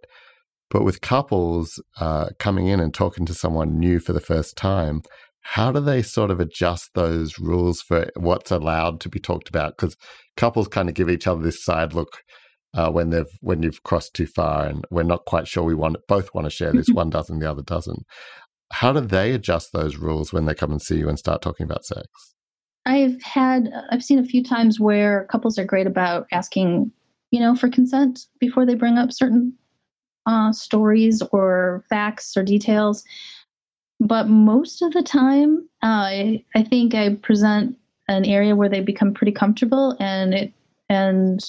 But 0.70 0.84
with 0.84 1.02
couples 1.02 1.82
uh, 2.00 2.30
coming 2.38 2.66
in 2.66 2.80
and 2.80 2.94
talking 2.94 3.26
to 3.26 3.34
someone 3.34 3.78
new 3.78 4.00
for 4.00 4.14
the 4.14 4.20
first 4.20 4.56
time, 4.56 5.02
how 5.42 5.70
do 5.70 5.80
they 5.80 6.02
sort 6.02 6.30
of 6.30 6.40
adjust 6.40 6.90
those 6.94 7.38
rules 7.38 7.82
for 7.82 8.10
what's 8.16 8.50
allowed 8.50 9.00
to 9.00 9.08
be 9.08 9.18
talked 9.18 9.48
about? 9.48 9.76
Because 9.76 9.96
couples 10.36 10.68
kind 10.68 10.88
of 10.88 10.94
give 10.94 11.10
each 11.10 11.26
other 11.26 11.42
this 11.42 11.62
side 11.62 11.92
look 11.92 12.22
uh, 12.74 12.90
when 12.90 13.10
they've 13.10 13.26
when 13.40 13.62
you've 13.62 13.82
crossed 13.82 14.14
too 14.14 14.26
far, 14.26 14.66
and 14.66 14.84
we're 14.90 15.02
not 15.02 15.26
quite 15.26 15.46
sure 15.46 15.62
we 15.62 15.74
want 15.74 15.96
both 16.08 16.32
want 16.32 16.46
to 16.46 16.50
share 16.50 16.72
this. 16.72 16.88
one 16.88 17.10
doesn't, 17.10 17.40
the 17.40 17.50
other 17.50 17.62
doesn't. 17.62 18.04
How 18.72 18.92
do 18.92 19.00
they 19.00 19.32
adjust 19.32 19.72
those 19.72 19.96
rules 19.96 20.32
when 20.32 20.46
they 20.46 20.54
come 20.54 20.70
and 20.70 20.80
see 20.80 20.96
you 20.96 21.08
and 21.08 21.18
start 21.18 21.42
talking 21.42 21.64
about 21.64 21.84
sex? 21.84 22.06
I've 22.86 23.20
had 23.22 23.70
I've 23.90 24.02
seen 24.02 24.18
a 24.18 24.24
few 24.24 24.42
times 24.42 24.80
where 24.80 25.26
couples 25.30 25.58
are 25.58 25.64
great 25.64 25.86
about 25.86 26.26
asking, 26.32 26.90
you 27.32 27.40
know, 27.40 27.56
for 27.56 27.68
consent 27.68 28.26
before 28.38 28.64
they 28.64 28.74
bring 28.74 28.98
up 28.98 29.10
certain 29.10 29.52
uh, 30.26 30.52
stories 30.52 31.22
or 31.32 31.82
facts 31.88 32.36
or 32.36 32.44
details. 32.44 33.02
But 33.98 34.28
most 34.28 34.82
of 34.82 34.92
the 34.92 35.02
time, 35.02 35.68
uh, 35.82 35.86
I, 35.86 36.44
I 36.54 36.62
think 36.62 36.94
I 36.94 37.14
present 37.14 37.76
an 38.08 38.24
area 38.24 38.54
where 38.54 38.68
they 38.68 38.80
become 38.80 39.14
pretty 39.14 39.32
comfortable 39.32 39.96
and 39.98 40.34
it 40.34 40.52
and 40.88 41.40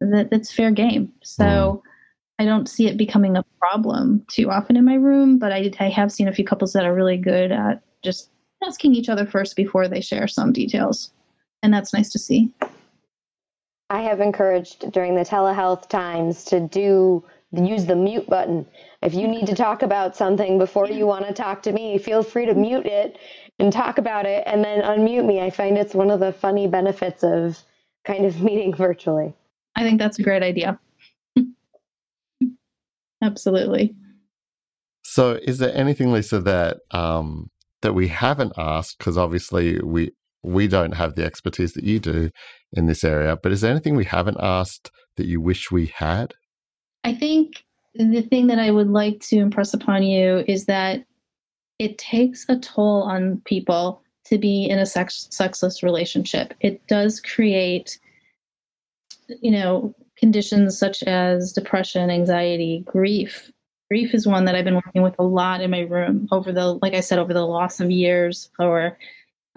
that 0.00 0.28
it's 0.32 0.52
fair 0.52 0.70
game. 0.70 1.12
So 1.22 1.44
mm. 1.44 1.82
I 2.38 2.44
don't 2.44 2.68
see 2.68 2.86
it 2.86 2.96
becoming 2.96 3.36
a 3.36 3.44
problem 3.60 4.24
too 4.28 4.50
often 4.50 4.76
in 4.76 4.84
my 4.84 4.94
room, 4.94 5.38
but 5.38 5.52
I, 5.52 5.70
I 5.78 5.88
have 5.88 6.10
seen 6.10 6.28
a 6.28 6.32
few 6.32 6.44
couples 6.44 6.72
that 6.72 6.86
are 6.86 6.94
really 6.94 7.16
good 7.16 7.52
at 7.52 7.82
just 8.02 8.30
asking 8.64 8.94
each 8.94 9.08
other 9.08 9.26
first 9.26 9.56
before 9.56 9.88
they 9.88 10.00
share 10.00 10.28
some 10.28 10.52
details. 10.52 11.12
And 11.62 11.74
that's 11.74 11.92
nice 11.92 12.08
to 12.10 12.18
see. 12.18 12.50
I 13.90 14.02
have 14.02 14.20
encouraged 14.20 14.92
during 14.92 15.14
the 15.14 15.24
telehealth 15.24 15.88
times 15.88 16.44
to 16.46 16.60
do 16.60 17.24
use 17.52 17.86
the 17.86 17.96
mute 17.96 18.28
button. 18.28 18.66
If 19.02 19.14
you 19.14 19.26
need 19.26 19.46
to 19.46 19.54
talk 19.54 19.82
about 19.82 20.16
something 20.16 20.58
before 20.58 20.88
you 20.90 21.06
want 21.06 21.26
to 21.26 21.32
talk 21.32 21.62
to 21.62 21.72
me, 21.72 21.96
feel 21.96 22.22
free 22.22 22.44
to 22.46 22.54
mute 22.54 22.86
it 22.86 23.18
and 23.58 23.72
talk 23.72 23.98
about 23.98 24.26
it 24.26 24.44
and 24.46 24.62
then 24.62 24.82
unmute 24.82 25.24
me. 25.24 25.40
I 25.40 25.50
find 25.50 25.78
it's 25.78 25.94
one 25.94 26.10
of 26.10 26.20
the 26.20 26.32
funny 26.32 26.66
benefits 26.66 27.24
of 27.24 27.58
kind 28.04 28.26
of 28.26 28.42
meeting 28.42 28.74
virtually. 28.74 29.32
I 29.76 29.82
think 29.82 29.98
that's 29.98 30.18
a 30.18 30.22
great 30.22 30.42
idea. 30.42 30.78
Absolutely. 33.22 33.94
So, 35.02 35.38
is 35.42 35.58
there 35.58 35.74
anything, 35.74 36.12
Lisa, 36.12 36.40
that 36.40 36.80
um, 36.90 37.50
that 37.82 37.94
we 37.94 38.08
haven't 38.08 38.52
asked 38.58 38.98
because 38.98 39.16
obviously 39.16 39.80
we 39.80 40.12
we 40.42 40.68
don't 40.68 40.92
have 40.92 41.14
the 41.14 41.24
expertise 41.24 41.72
that 41.72 41.84
you 41.84 41.98
do 41.98 42.30
in 42.72 42.86
this 42.86 43.04
area. 43.04 43.36
But 43.42 43.52
is 43.52 43.60
there 43.60 43.70
anything 43.70 43.96
we 43.96 44.04
haven't 44.04 44.38
asked 44.40 44.90
that 45.16 45.26
you 45.26 45.40
wish 45.40 45.70
we 45.70 45.86
had? 45.86 46.34
I 47.04 47.14
think 47.14 47.64
the 47.94 48.22
thing 48.22 48.46
that 48.48 48.58
I 48.58 48.70
would 48.70 48.88
like 48.88 49.20
to 49.28 49.38
impress 49.38 49.74
upon 49.74 50.02
you 50.02 50.44
is 50.46 50.66
that 50.66 51.04
it 51.78 51.98
takes 51.98 52.44
a 52.48 52.58
toll 52.58 53.02
on 53.02 53.40
people 53.44 54.02
to 54.26 54.38
be 54.38 54.68
in 54.68 54.78
a 54.78 54.86
sex, 54.86 55.28
sexless 55.30 55.82
relationship. 55.82 56.54
It 56.60 56.86
does 56.86 57.20
create, 57.20 57.98
you 59.40 59.50
know, 59.50 59.94
conditions 60.16 60.78
such 60.78 61.02
as 61.04 61.52
depression, 61.52 62.10
anxiety, 62.10 62.84
grief, 62.86 63.50
grief 63.88 64.14
is 64.14 64.26
one 64.26 64.44
that 64.44 64.54
I've 64.54 64.64
been 64.64 64.74
working 64.74 65.02
with 65.02 65.14
a 65.18 65.24
lot 65.24 65.60
in 65.60 65.70
my 65.70 65.80
room 65.80 66.28
over 66.30 66.52
the, 66.52 66.74
like 66.82 66.94
I 66.94 67.00
said, 67.00 67.18
over 67.18 67.32
the 67.32 67.46
loss 67.46 67.80
of 67.80 67.90
years 67.90 68.50
or 68.58 68.98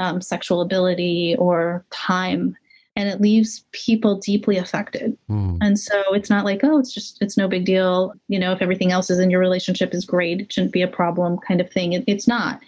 um, 0.02 0.22
sexual 0.22 0.62
ability 0.62 1.36
or 1.40 1.86
time. 1.92 2.56
And 2.98 3.08
it 3.08 3.22
leaves 3.22 3.64
people 3.72 4.18
deeply 4.18 4.58
affected. 4.58 5.18
Mm. 5.30 5.60
And 5.62 5.80
so 5.80 6.14
it's 6.14 6.30
not 6.30 6.44
like, 6.44 6.60
oh, 6.64 6.78
it's 6.78 6.94
just, 6.94 7.22
it's 7.22 7.38
no 7.38 7.48
big 7.48 7.64
deal. 7.64 8.14
You 8.28 8.38
know, 8.38 8.52
if 8.52 8.62
everything 8.62 8.92
else 8.92 9.10
is 9.10 9.20
in 9.20 9.30
your 9.30 9.40
relationship 9.40 9.94
is 9.94 10.04
great, 10.04 10.42
it 10.42 10.52
shouldn't 10.52 10.74
be 10.74 10.82
a 10.82 10.90
problem 10.90 11.38
kind 11.48 11.62
of 11.62 11.72
thing. 11.72 11.94
It, 11.94 12.04
it's 12.08 12.28
not, 12.28 12.60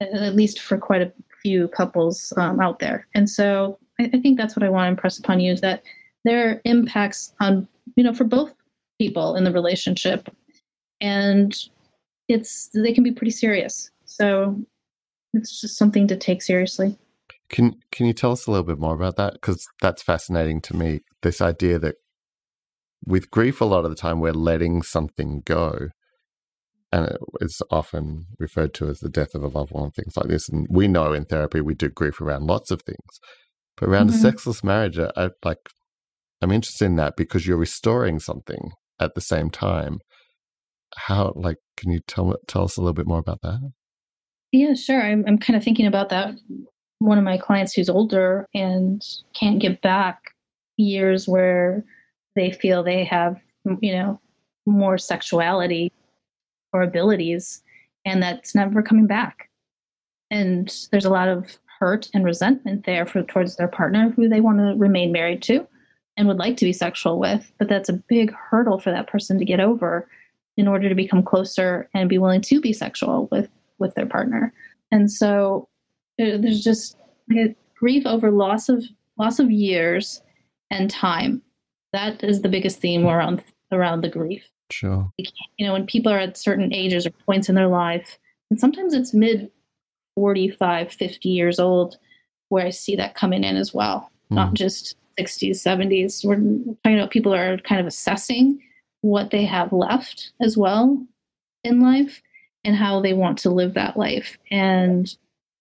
at 0.00 0.36
least 0.36 0.60
for 0.60 0.78
quite 0.78 1.02
a 1.02 1.12
few 1.42 1.68
couples 1.68 2.32
um, 2.36 2.60
out 2.60 2.78
there. 2.78 3.08
And 3.14 3.28
so 3.28 3.78
I, 3.98 4.04
I 4.14 4.20
think 4.20 4.38
that's 4.38 4.54
what 4.54 4.62
I 4.62 4.68
want 4.68 4.86
to 4.86 4.90
impress 4.90 5.18
upon 5.18 5.40
you 5.40 5.52
is 5.52 5.60
that 5.62 5.82
there 6.24 6.48
are 6.48 6.60
impacts 6.64 7.34
on, 7.40 7.66
you 7.96 8.04
know, 8.04 8.14
for 8.14 8.24
both 8.24 8.54
people 8.98 9.34
in 9.36 9.42
the 9.44 9.52
relationship 9.52 10.28
and 11.00 11.56
it's 12.28 12.70
they 12.72 12.92
can 12.92 13.04
be 13.04 13.12
pretty 13.12 13.30
serious. 13.30 13.90
So 14.04 14.58
it's 15.36 15.60
just 15.60 15.76
something 15.76 16.06
to 16.08 16.16
take 16.16 16.42
seriously. 16.42 16.96
Can 17.48 17.74
can 17.92 18.06
you 18.06 18.12
tell 18.12 18.32
us 18.32 18.46
a 18.46 18.50
little 18.50 18.66
bit 18.66 18.78
more 18.78 18.94
about 18.94 19.16
that? 19.16 19.34
Because 19.34 19.66
that's 19.80 20.02
fascinating 20.02 20.60
to 20.62 20.76
me. 20.76 21.00
This 21.22 21.40
idea 21.40 21.78
that 21.78 21.96
with 23.06 23.30
grief, 23.30 23.60
a 23.60 23.64
lot 23.64 23.84
of 23.84 23.90
the 23.90 23.96
time 23.96 24.20
we're 24.20 24.32
letting 24.32 24.82
something 24.82 25.42
go, 25.44 25.88
and 26.90 27.16
it's 27.40 27.60
often 27.70 28.26
referred 28.38 28.74
to 28.74 28.88
as 28.88 28.98
the 28.98 29.08
death 29.08 29.34
of 29.34 29.44
a 29.44 29.48
loved 29.48 29.70
one, 29.70 29.90
things 29.92 30.16
like 30.16 30.28
this. 30.28 30.48
And 30.48 30.66
we 30.68 30.88
know 30.88 31.12
in 31.12 31.24
therapy 31.24 31.60
we 31.60 31.74
do 31.74 31.88
grief 31.88 32.20
around 32.20 32.46
lots 32.46 32.70
of 32.70 32.82
things, 32.82 33.20
but 33.76 33.88
around 33.88 34.08
mm-hmm. 34.08 34.18
a 34.18 34.22
sexless 34.22 34.64
marriage, 34.64 34.98
I, 34.98 35.30
like 35.44 35.58
I'm 36.42 36.52
interested 36.52 36.86
in 36.86 36.96
that 36.96 37.16
because 37.16 37.46
you're 37.46 37.56
restoring 37.56 38.18
something 38.18 38.72
at 38.98 39.14
the 39.14 39.20
same 39.20 39.50
time 39.50 39.98
how 40.96 41.32
like 41.36 41.58
can 41.76 41.90
you 41.90 42.00
tell 42.06 42.34
tell 42.46 42.64
us 42.64 42.76
a 42.76 42.80
little 42.80 42.94
bit 42.94 43.06
more 43.06 43.18
about 43.18 43.40
that 43.42 43.60
yeah 44.56 44.74
sure 44.74 45.02
i'm, 45.02 45.24
I'm 45.26 45.38
kind 45.38 45.56
of 45.56 45.62
thinking 45.62 45.86
about 45.86 46.08
that 46.10 46.34
one 46.98 47.18
of 47.18 47.24
my 47.24 47.36
clients 47.36 47.74
who's 47.74 47.90
older 47.90 48.48
and 48.54 49.02
can't 49.34 49.60
get 49.60 49.82
back 49.82 50.34
years 50.76 51.28
where 51.28 51.84
they 52.34 52.50
feel 52.50 52.82
they 52.82 53.04
have, 53.04 53.40
you 53.80 53.92
know, 53.92 54.20
more 54.66 54.98
sexuality 54.98 55.92
or 56.72 56.82
abilities, 56.82 57.62
and 58.04 58.22
that's 58.22 58.54
never 58.54 58.82
coming 58.82 59.06
back. 59.06 59.50
And 60.30 60.74
there's 60.90 61.04
a 61.04 61.10
lot 61.10 61.28
of 61.28 61.58
hurt 61.78 62.08
and 62.14 62.24
resentment 62.24 62.84
there 62.84 63.06
for 63.06 63.22
towards 63.22 63.56
their 63.56 63.68
partner 63.68 64.10
who 64.10 64.28
they 64.28 64.40
want 64.40 64.58
to 64.58 64.74
remain 64.76 65.12
married 65.12 65.42
to 65.42 65.66
and 66.16 66.26
would 66.26 66.38
like 66.38 66.56
to 66.56 66.64
be 66.64 66.72
sexual 66.72 67.18
with, 67.18 67.52
but 67.58 67.68
that's 67.68 67.90
a 67.90 68.02
big 68.08 68.32
hurdle 68.32 68.78
for 68.78 68.90
that 68.90 69.06
person 69.06 69.38
to 69.38 69.44
get 69.44 69.60
over 69.60 70.08
in 70.56 70.66
order 70.66 70.88
to 70.88 70.94
become 70.94 71.22
closer 71.22 71.88
and 71.92 72.08
be 72.08 72.16
willing 72.16 72.40
to 72.40 72.60
be 72.60 72.72
sexual 72.72 73.28
with 73.30 73.50
with 73.78 73.94
their 73.94 74.06
partner. 74.06 74.52
And 74.90 75.10
so 75.10 75.68
uh, 76.20 76.38
there's 76.38 76.62
just 76.62 76.96
like 77.28 77.56
grief 77.78 78.06
over 78.06 78.30
loss 78.30 78.68
of 78.68 78.84
loss 79.18 79.38
of 79.38 79.50
years 79.50 80.22
and 80.70 80.90
time. 80.90 81.42
That 81.92 82.22
is 82.22 82.42
the 82.42 82.48
biggest 82.48 82.80
theme 82.80 83.06
around 83.06 83.42
around 83.72 84.02
the 84.02 84.08
grief. 84.08 84.44
Sure. 84.70 85.10
You 85.18 85.66
know, 85.66 85.72
when 85.72 85.86
people 85.86 86.12
are 86.12 86.18
at 86.18 86.36
certain 86.36 86.72
ages 86.72 87.06
or 87.06 87.10
points 87.10 87.48
in 87.48 87.54
their 87.54 87.68
life, 87.68 88.18
and 88.50 88.58
sometimes 88.58 88.94
it's 88.94 89.14
mid 89.14 89.50
45, 90.16 90.92
50 90.92 91.28
years 91.28 91.58
old, 91.58 91.98
where 92.48 92.66
I 92.66 92.70
see 92.70 92.96
that 92.96 93.14
coming 93.14 93.44
in 93.44 93.56
as 93.56 93.72
well, 93.72 94.10
mm. 94.30 94.36
not 94.36 94.54
just 94.54 94.96
60s, 95.18 95.50
70s. 95.50 96.24
We're 96.24 96.36
talking 96.36 96.98
about 96.98 97.10
people 97.10 97.34
are 97.34 97.58
kind 97.58 97.80
of 97.80 97.86
assessing 97.86 98.60
what 99.02 99.30
they 99.30 99.44
have 99.44 99.72
left 99.72 100.32
as 100.40 100.56
well 100.56 101.04
in 101.62 101.80
life 101.80 102.22
and 102.66 102.76
how 102.76 103.00
they 103.00 103.14
want 103.14 103.38
to 103.38 103.50
live 103.50 103.74
that 103.74 103.96
life. 103.96 104.36
And 104.50 105.16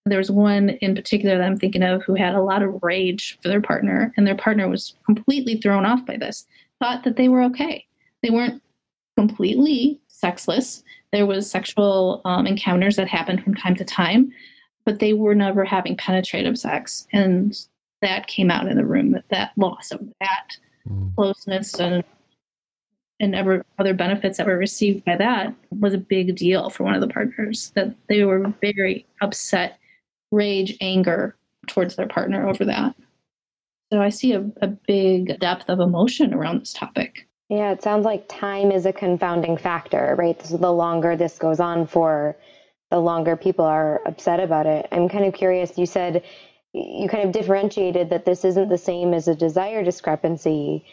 there 0.06 0.18
was 0.18 0.32
one 0.32 0.70
in 0.70 0.96
particular 0.96 1.38
that 1.38 1.46
I'm 1.46 1.58
thinking 1.58 1.84
of 1.84 2.04
who 2.04 2.16
had 2.16 2.36
a 2.36 2.42
lot 2.42 2.64
of 2.64 2.84
rage 2.84 3.38
for 3.42 3.48
their 3.48 3.62
partner, 3.62 4.12
and 4.18 4.28
their 4.28 4.36
partner 4.36 4.68
was 4.68 4.96
completely 5.06 5.58
thrown 5.58 5.86
off 5.86 6.06
by 6.06 6.18
this, 6.18 6.46
thought 6.80 7.04
that 7.04 7.16
they 7.16 7.30
were 7.30 7.44
okay. 7.44 7.86
They 8.22 8.30
weren't 8.32 8.62
completely 9.18 10.02
sexless. 10.08 10.84
There 11.12 11.26
was 11.26 11.50
sexual 11.50 12.22
um, 12.26 12.46
encounters 12.46 12.96
that 12.98 13.08
happened 13.08 13.44
from 13.44 13.56
time 13.56 13.76
to 13.76 13.86
time, 13.86 14.32
but 14.84 15.00
they 15.00 15.14
were 15.14 15.36
never 15.36 15.64
having 15.64 15.96
penetrative 15.96 16.58
sex, 16.58 17.08
and 17.14 17.56
that 18.02 18.28
came 18.28 18.52
out 18.52 18.68
in 18.68 18.78
the 18.78 18.86
room. 18.86 19.12
That 19.12 19.30
that 19.30 19.52
loss 19.58 19.92
of 19.92 20.02
that 20.20 20.58
mm. 20.88 21.16
closeness 21.16 21.80
and 21.80 22.04
and 23.20 23.36
ever 23.36 23.66
other 23.80 23.94
benefits 23.94 24.38
that 24.38 24.48
were 24.48 24.58
received 24.58 25.06
by 25.06 25.16
that 25.16 25.54
was 25.72 25.94
a 25.94 25.98
big 25.98 26.36
deal 26.36 26.70
for 26.70 26.84
one 26.84 26.96
of 26.96 27.02
the 27.02 27.08
partners. 27.08 27.72
That 27.76 27.96
they 28.08 28.24
were 28.24 28.54
very 28.62 29.06
upset, 29.22 29.80
rage, 30.32 30.78
anger 30.82 31.36
towards 31.68 31.96
their 31.96 32.08
partner 32.08 32.48
over 32.48 32.66
that. 32.66 32.96
So 33.92 34.02
I 34.02 34.10
see 34.10 34.34
a, 34.34 34.46
a 34.62 34.68
big 34.68 35.40
depth 35.40 35.70
of 35.70 35.80
emotion 35.80 36.34
around 36.34 36.60
this 36.60 36.74
topic. 36.74 37.28
Yeah, 37.50 37.72
it 37.72 37.84
sounds 37.84 38.06
like 38.06 38.28
time 38.28 38.72
is 38.72 38.86
a 38.86 38.94
confounding 38.94 39.56
factor, 39.56 40.16
right? 40.18 40.44
So 40.44 40.58
the 40.58 40.72
longer 40.72 41.16
this 41.16 41.38
goes 41.38 41.60
on 41.60 41.86
for, 41.86 42.36
the 42.90 43.00
longer 43.00 43.36
people 43.36 43.66
are 43.66 44.02
upset 44.06 44.40
about 44.40 44.66
it. 44.66 44.88
I'm 44.92 45.08
kind 45.08 45.26
of 45.26 45.34
curious. 45.34 45.78
You 45.78 45.86
said 45.86 46.24
you 46.74 47.08
kind 47.08 47.24
of 47.24 47.32
differentiated 47.32 48.10
that 48.10 48.26
this 48.26 48.44
isn't 48.44 48.70
the 48.70 48.78
same 48.78 49.14
as 49.14 49.28
a 49.28 49.36
desire 49.36 49.84
discrepancy, 49.84 50.86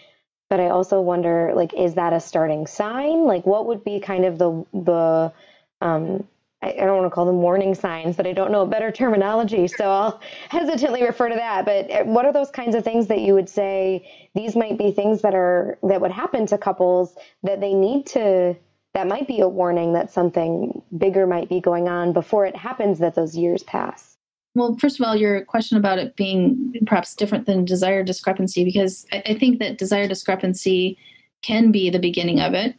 but 0.52 0.60
I 0.60 0.68
also 0.68 1.00
wonder, 1.00 1.52
like, 1.54 1.72
is 1.72 1.94
that 1.94 2.12
a 2.12 2.20
starting 2.20 2.66
sign? 2.66 3.24
Like, 3.24 3.46
what 3.46 3.64
would 3.68 3.82
be 3.84 4.00
kind 4.00 4.26
of 4.26 4.36
the 4.36 4.66
the 4.74 5.32
um, 5.80 6.24
I, 6.60 6.72
don't 6.72 6.98
want 6.98 7.06
to 7.06 7.14
call 7.14 7.24
them 7.24 7.40
warning 7.40 7.74
signs, 7.74 8.16
but 8.16 8.26
I 8.26 8.34
don't 8.34 8.52
know 8.52 8.60
a 8.60 8.66
better 8.66 8.92
terminology, 8.92 9.66
so 9.66 9.90
I'll 9.90 10.20
hesitantly 10.50 11.04
refer 11.04 11.30
to 11.30 11.36
that. 11.36 11.64
But 11.64 11.90
uh, 11.90 12.04
what 12.04 12.26
are 12.26 12.34
those 12.34 12.50
kinds 12.50 12.74
of 12.74 12.84
things 12.84 13.06
that 13.06 13.20
you 13.20 13.32
would 13.32 13.48
say 13.48 14.06
these 14.34 14.54
might 14.54 14.76
be 14.76 14.92
things 14.92 15.22
that 15.22 15.34
are 15.34 15.78
that 15.84 16.02
would 16.02 16.12
happen 16.12 16.44
to 16.48 16.58
couples 16.58 17.16
that 17.44 17.62
they 17.62 17.72
need 17.72 18.04
to 18.08 18.54
that 18.92 19.06
might 19.06 19.26
be 19.26 19.40
a 19.40 19.48
warning 19.48 19.94
that 19.94 20.12
something 20.12 20.82
bigger 20.94 21.26
might 21.26 21.48
be 21.48 21.62
going 21.62 21.88
on 21.88 22.12
before 22.12 22.44
it 22.44 22.56
happens 22.56 22.98
that 22.98 23.14
those 23.14 23.34
years 23.34 23.62
pass? 23.62 24.11
Well, 24.54 24.76
first 24.78 25.00
of 25.00 25.06
all, 25.06 25.16
your 25.16 25.44
question 25.44 25.78
about 25.78 25.98
it 25.98 26.14
being 26.16 26.74
perhaps 26.86 27.14
different 27.14 27.46
than 27.46 27.64
desire 27.64 28.02
discrepancy, 28.02 28.64
because 28.64 29.06
I, 29.12 29.22
I 29.26 29.38
think 29.38 29.58
that 29.60 29.78
desire 29.78 30.06
discrepancy 30.06 30.98
can 31.42 31.72
be 31.72 31.90
the 31.90 31.98
beginning 31.98 32.40
of 32.40 32.54
it. 32.54 32.74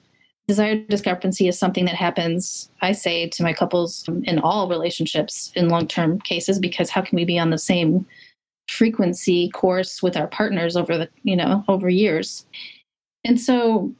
Desire 0.48 0.76
discrepancy 0.76 1.48
is 1.48 1.58
something 1.58 1.86
that 1.86 1.96
happens 1.96 2.70
i 2.82 2.92
say 2.92 3.30
to 3.30 3.44
my 3.44 3.54
couples 3.54 4.08
in 4.24 4.40
all 4.40 4.68
relationships 4.68 5.54
in 5.56 5.70
long-term 5.70 6.20
cases 6.20 6.60
because 6.60 6.90
how 6.90 7.02
can 7.02 7.16
we 7.16 7.24
be 7.24 7.40
on 7.40 7.50
the 7.50 7.58
same 7.58 8.06
frequency 8.70 9.50
course 9.52 10.04
with 10.04 10.18
our 10.18 10.28
partners 10.28 10.76
over 10.76 10.98
the 10.98 11.10
you 11.24 11.36
know 11.36 11.64
over 11.70 11.88
years? 11.90 12.46
And 13.24 13.40
so 13.40 13.96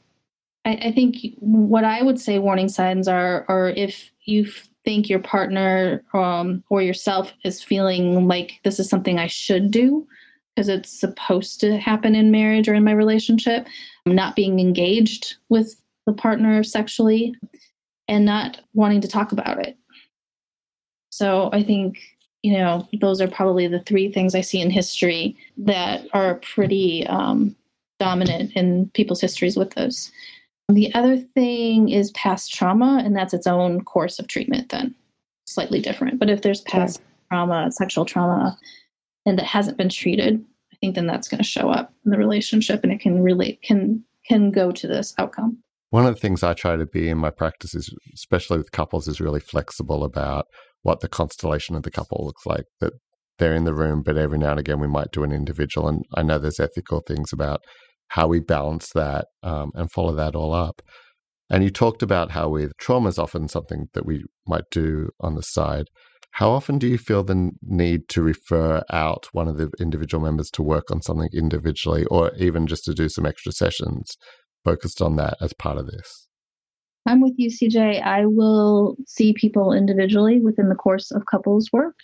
i, 0.66 0.72
I 0.74 0.92
think 0.92 1.16
what 1.38 1.84
i 1.84 2.02
would 2.02 2.20
say 2.20 2.38
warning 2.38 2.68
signs 2.68 3.08
are 3.08 3.46
are 3.48 3.70
if 3.70 4.10
you 4.24 4.46
think 4.84 5.08
your 5.08 5.18
partner 5.18 6.02
um, 6.12 6.62
or 6.68 6.82
yourself 6.82 7.32
is 7.44 7.62
feeling 7.62 8.28
like 8.28 8.60
this 8.64 8.78
is 8.78 8.88
something 8.88 9.18
i 9.18 9.26
should 9.26 9.70
do 9.70 10.06
because 10.54 10.68
it's 10.68 10.90
supposed 10.90 11.60
to 11.60 11.78
happen 11.78 12.14
in 12.14 12.30
marriage 12.30 12.68
or 12.68 12.74
in 12.74 12.84
my 12.84 12.92
relationship 12.92 13.66
not 14.06 14.36
being 14.36 14.60
engaged 14.60 15.36
with 15.48 15.80
the 16.06 16.12
partner 16.12 16.62
sexually 16.62 17.34
and 18.08 18.24
not 18.24 18.60
wanting 18.74 19.00
to 19.00 19.08
talk 19.08 19.32
about 19.32 19.66
it. 19.66 19.76
So 21.10 21.48
I 21.52 21.62
think, 21.62 21.98
you 22.42 22.52
know, 22.52 22.88
those 23.00 23.20
are 23.20 23.28
probably 23.28 23.66
the 23.66 23.80
three 23.80 24.12
things 24.12 24.34
I 24.34 24.40
see 24.42 24.60
in 24.60 24.70
history 24.70 25.36
that 25.58 26.06
are 26.12 26.36
pretty 26.36 27.06
um, 27.06 27.56
dominant 27.98 28.52
in 28.54 28.90
people's 28.90 29.20
histories 29.20 29.56
with 29.56 29.70
those. 29.74 30.10
The 30.68 30.94
other 30.94 31.18
thing 31.18 31.90
is 31.90 32.10
past 32.12 32.52
trauma, 32.52 33.02
and 33.04 33.14
that's 33.14 33.34
its 33.34 33.46
own 33.46 33.84
course 33.84 34.18
of 34.18 34.28
treatment, 34.28 34.70
then 34.70 34.94
slightly 35.46 35.80
different. 35.80 36.18
But 36.18 36.30
if 36.30 36.42
there's 36.42 36.62
past 36.62 36.98
sure. 36.98 37.06
trauma, 37.30 37.70
sexual 37.70 38.04
trauma, 38.04 38.58
and 39.26 39.38
that 39.38 39.46
hasn't 39.46 39.76
been 39.76 39.90
treated, 39.90 40.42
I 40.72 40.76
think 40.80 40.94
then 40.94 41.06
that's 41.06 41.28
going 41.28 41.38
to 41.38 41.44
show 41.44 41.70
up 41.70 41.92
in 42.04 42.10
the 42.10 42.18
relationship 42.18 42.80
and 42.82 42.92
it 42.92 43.00
can 43.00 43.22
really 43.22 43.58
can 43.62 44.04
can 44.26 44.50
go 44.50 44.72
to 44.72 44.86
this 44.86 45.14
outcome. 45.18 45.58
One 45.90 46.06
of 46.06 46.14
the 46.14 46.20
things 46.20 46.42
I 46.42 46.54
try 46.54 46.76
to 46.76 46.86
be 46.86 47.08
in 47.08 47.18
my 47.18 47.30
practice 47.30 47.74
is, 47.74 47.94
especially 48.14 48.58
with 48.58 48.72
couples, 48.72 49.06
is 49.06 49.20
really 49.20 49.40
flexible 49.40 50.02
about 50.02 50.46
what 50.82 51.00
the 51.00 51.08
constellation 51.08 51.76
of 51.76 51.82
the 51.82 51.90
couple 51.90 52.24
looks 52.24 52.44
like. 52.46 52.64
That 52.80 52.94
they're 53.38 53.54
in 53.54 53.64
the 53.64 53.74
room, 53.74 54.02
but 54.02 54.16
every 54.16 54.38
now 54.38 54.52
and 54.52 54.60
again 54.60 54.80
we 54.80 54.88
might 54.88 55.12
do 55.12 55.24
an 55.24 55.32
individual. 55.32 55.88
And 55.88 56.04
I 56.14 56.22
know 56.22 56.38
there's 56.38 56.60
ethical 56.60 57.02
things 57.06 57.32
about 57.32 57.60
how 58.08 58.26
we 58.26 58.40
balance 58.40 58.90
that 58.94 59.26
um, 59.42 59.70
and 59.74 59.90
follow 59.90 60.14
that 60.14 60.34
all 60.34 60.52
up. 60.52 60.82
And 61.50 61.62
you 61.62 61.70
talked 61.70 62.02
about 62.02 62.30
how 62.30 62.48
with 62.48 62.76
trauma 62.78 63.08
is 63.08 63.18
often 63.18 63.48
something 63.48 63.88
that 63.92 64.06
we 64.06 64.24
might 64.46 64.64
do 64.70 65.10
on 65.20 65.34
the 65.34 65.42
side. 65.42 65.86
How 66.32 66.50
often 66.50 66.78
do 66.78 66.88
you 66.88 66.98
feel 66.98 67.22
the 67.22 67.52
need 67.62 68.08
to 68.08 68.22
refer 68.22 68.82
out 68.90 69.28
one 69.32 69.46
of 69.46 69.56
the 69.56 69.70
individual 69.78 70.24
members 70.24 70.50
to 70.50 70.62
work 70.62 70.90
on 70.90 71.00
something 71.00 71.28
individually, 71.32 72.06
or 72.06 72.32
even 72.36 72.66
just 72.66 72.84
to 72.86 72.94
do 72.94 73.08
some 73.08 73.24
extra 73.24 73.52
sessions 73.52 74.16
focused 74.64 75.00
on 75.00 75.16
that 75.16 75.36
as 75.40 75.52
part 75.52 75.78
of 75.78 75.86
this? 75.86 76.26
I'm 77.06 77.20
with 77.20 77.34
you, 77.36 77.50
CJ. 77.50 78.02
I 78.02 78.26
will 78.26 78.96
see 79.06 79.34
people 79.34 79.72
individually 79.72 80.40
within 80.40 80.70
the 80.70 80.74
course 80.74 81.10
of 81.10 81.26
couples 81.30 81.68
work, 81.72 81.94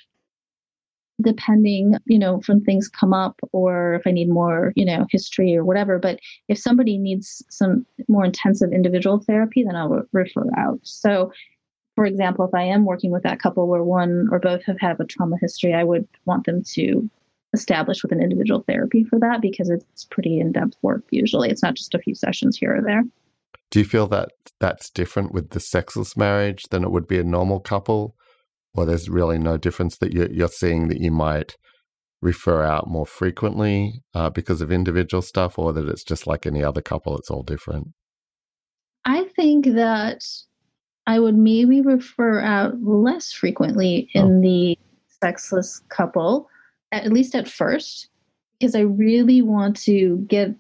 depending, 1.22 1.94
you 2.06 2.18
know, 2.18 2.40
from 2.40 2.60
things 2.60 2.88
come 2.88 3.12
up 3.12 3.40
or 3.52 3.94
if 3.94 4.06
I 4.06 4.10
need 4.10 4.28
more, 4.28 4.72
you 4.76 4.84
know, 4.84 5.06
history 5.10 5.56
or 5.56 5.64
whatever. 5.64 5.98
But 5.98 6.20
if 6.48 6.58
somebody 6.58 6.98
needs 6.98 7.42
some 7.50 7.86
more 8.08 8.24
intensive 8.24 8.72
individual 8.72 9.20
therapy, 9.20 9.62
then 9.62 9.76
I'll 9.76 10.02
refer 10.12 10.46
out. 10.56 10.80
So, 10.82 11.32
for 11.94 12.06
example, 12.06 12.44
if 12.44 12.54
I 12.54 12.62
am 12.62 12.84
working 12.84 13.10
with 13.10 13.22
that 13.24 13.40
couple 13.40 13.66
where 13.68 13.82
one 13.82 14.28
or 14.30 14.38
both 14.38 14.64
have 14.64 14.80
had 14.80 15.00
a 15.00 15.04
trauma 15.04 15.36
history, 15.40 15.74
I 15.74 15.84
would 15.84 16.06
want 16.24 16.46
them 16.46 16.62
to 16.74 17.10
establish 17.52 18.02
with 18.02 18.12
an 18.12 18.22
individual 18.22 18.64
therapy 18.66 19.04
for 19.04 19.18
that 19.18 19.40
because 19.40 19.70
it's 19.70 20.04
pretty 20.04 20.38
in-depth 20.38 20.76
work 20.82 21.02
usually 21.10 21.50
it's 21.50 21.62
not 21.62 21.74
just 21.74 21.94
a 21.94 21.98
few 21.98 22.14
sessions 22.14 22.56
here 22.56 22.76
or 22.76 22.82
there 22.82 23.02
do 23.70 23.80
you 23.80 23.84
feel 23.84 24.06
that 24.06 24.30
that's 24.60 24.90
different 24.90 25.32
with 25.32 25.50
the 25.50 25.60
sexless 25.60 26.16
marriage 26.16 26.64
than 26.70 26.84
it 26.84 26.90
would 26.90 27.08
be 27.08 27.18
a 27.18 27.24
normal 27.24 27.60
couple 27.60 28.14
or 28.74 28.86
there's 28.86 29.08
really 29.08 29.38
no 29.38 29.56
difference 29.56 29.98
that 29.98 30.12
you're, 30.12 30.30
you're 30.30 30.48
seeing 30.48 30.88
that 30.88 31.00
you 31.00 31.10
might 31.10 31.56
refer 32.22 32.62
out 32.62 32.86
more 32.88 33.06
frequently 33.06 34.02
uh, 34.14 34.28
because 34.28 34.60
of 34.60 34.70
individual 34.70 35.22
stuff 35.22 35.58
or 35.58 35.72
that 35.72 35.88
it's 35.88 36.04
just 36.04 36.26
like 36.26 36.46
any 36.46 36.62
other 36.62 36.82
couple 36.82 37.16
it's 37.16 37.30
all 37.30 37.42
different 37.42 37.88
i 39.06 39.24
think 39.36 39.64
that 39.64 40.22
i 41.06 41.18
would 41.18 41.36
maybe 41.36 41.80
refer 41.80 42.40
out 42.40 42.74
less 42.82 43.32
frequently 43.32 44.10
in 44.12 44.38
oh. 44.38 44.40
the 44.42 44.78
sexless 45.22 45.80
couple 45.88 46.46
at 46.92 47.12
least 47.12 47.34
at 47.34 47.48
first, 47.48 48.08
because 48.58 48.74
I 48.74 48.80
really 48.80 49.42
want 49.42 49.76
to 49.82 50.18
get 50.28 50.54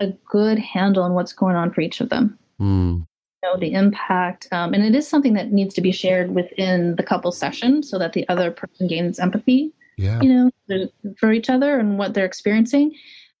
a 0.00 0.08
good 0.30 0.58
handle 0.58 1.02
on 1.02 1.14
what's 1.14 1.32
going 1.32 1.56
on 1.56 1.72
for 1.72 1.80
each 1.80 2.00
of 2.00 2.08
them. 2.08 2.38
Mm. 2.60 3.06
Know, 3.42 3.56
the 3.56 3.72
impact. 3.72 4.48
Um, 4.50 4.74
and 4.74 4.84
it 4.84 4.96
is 4.96 5.06
something 5.06 5.34
that 5.34 5.52
needs 5.52 5.72
to 5.74 5.80
be 5.80 5.92
shared 5.92 6.34
within 6.34 6.96
the 6.96 7.04
couple 7.04 7.30
session 7.30 7.84
so 7.84 7.96
that 7.98 8.12
the 8.12 8.28
other 8.28 8.50
person 8.50 8.88
gains 8.88 9.20
empathy, 9.20 9.72
yeah. 9.96 10.20
you 10.20 10.50
know, 10.68 10.88
for 11.16 11.32
each 11.32 11.48
other 11.48 11.78
and 11.78 11.98
what 11.98 12.14
they're 12.14 12.24
experiencing. 12.24 12.92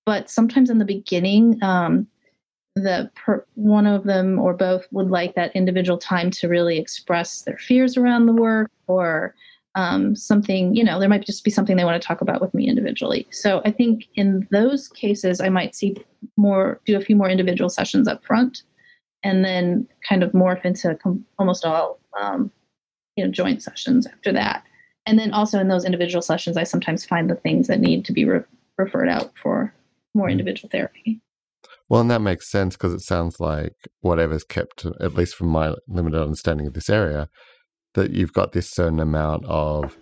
But 0.06 0.30
sometimes 0.30 0.70
in 0.70 0.78
the 0.78 0.84
beginning, 0.84 1.60
um, 1.64 2.06
the 2.82 3.10
per, 3.14 3.44
one 3.54 3.86
of 3.86 4.04
them 4.04 4.38
or 4.38 4.54
both 4.54 4.86
would 4.92 5.10
like 5.10 5.34
that 5.34 5.54
individual 5.54 5.98
time 5.98 6.30
to 6.30 6.48
really 6.48 6.78
express 6.78 7.42
their 7.42 7.58
fears 7.58 7.96
around 7.96 8.26
the 8.26 8.32
work 8.32 8.70
or 8.86 9.34
um, 9.74 10.16
something 10.16 10.74
you 10.74 10.82
know 10.82 10.98
there 10.98 11.08
might 11.08 11.24
just 11.24 11.44
be 11.44 11.50
something 11.50 11.76
they 11.76 11.84
want 11.84 12.00
to 12.00 12.06
talk 12.06 12.20
about 12.20 12.40
with 12.40 12.52
me 12.54 12.68
individually 12.68 13.26
so 13.30 13.62
i 13.64 13.70
think 13.70 14.08
in 14.14 14.46
those 14.50 14.88
cases 14.88 15.40
i 15.40 15.48
might 15.48 15.74
see 15.74 15.96
more 16.36 16.80
do 16.84 16.96
a 16.96 17.00
few 17.00 17.14
more 17.14 17.28
individual 17.28 17.68
sessions 17.68 18.08
up 18.08 18.24
front 18.24 18.62
and 19.22 19.44
then 19.44 19.86
kind 20.08 20.22
of 20.22 20.32
morph 20.32 20.64
into 20.64 20.94
com- 20.96 21.24
almost 21.38 21.64
all 21.64 21.98
um, 22.20 22.50
you 23.16 23.24
know 23.24 23.30
joint 23.30 23.62
sessions 23.62 24.06
after 24.06 24.32
that 24.32 24.64
and 25.06 25.18
then 25.18 25.32
also 25.32 25.58
in 25.58 25.68
those 25.68 25.84
individual 25.84 26.22
sessions 26.22 26.56
i 26.56 26.64
sometimes 26.64 27.04
find 27.04 27.28
the 27.28 27.34
things 27.36 27.66
that 27.66 27.80
need 27.80 28.04
to 28.04 28.12
be 28.12 28.24
re- 28.24 28.40
referred 28.76 29.08
out 29.08 29.32
for 29.42 29.72
more 30.14 30.26
mm-hmm. 30.26 30.32
individual 30.32 30.68
therapy 30.70 31.20
well, 31.88 32.02
and 32.02 32.10
that 32.10 32.20
makes 32.20 32.50
sense 32.50 32.76
because 32.76 32.92
it 32.92 33.00
sounds 33.00 33.40
like 33.40 33.74
whatever's 34.00 34.44
kept, 34.44 34.84
at 35.00 35.14
least 35.14 35.34
from 35.34 35.48
my 35.48 35.74
limited 35.86 36.20
understanding 36.20 36.66
of 36.66 36.74
this 36.74 36.90
area, 36.90 37.28
that 37.94 38.10
you've 38.10 38.32
got 38.32 38.52
this 38.52 38.70
certain 38.70 39.00
amount 39.00 39.46
of, 39.46 39.96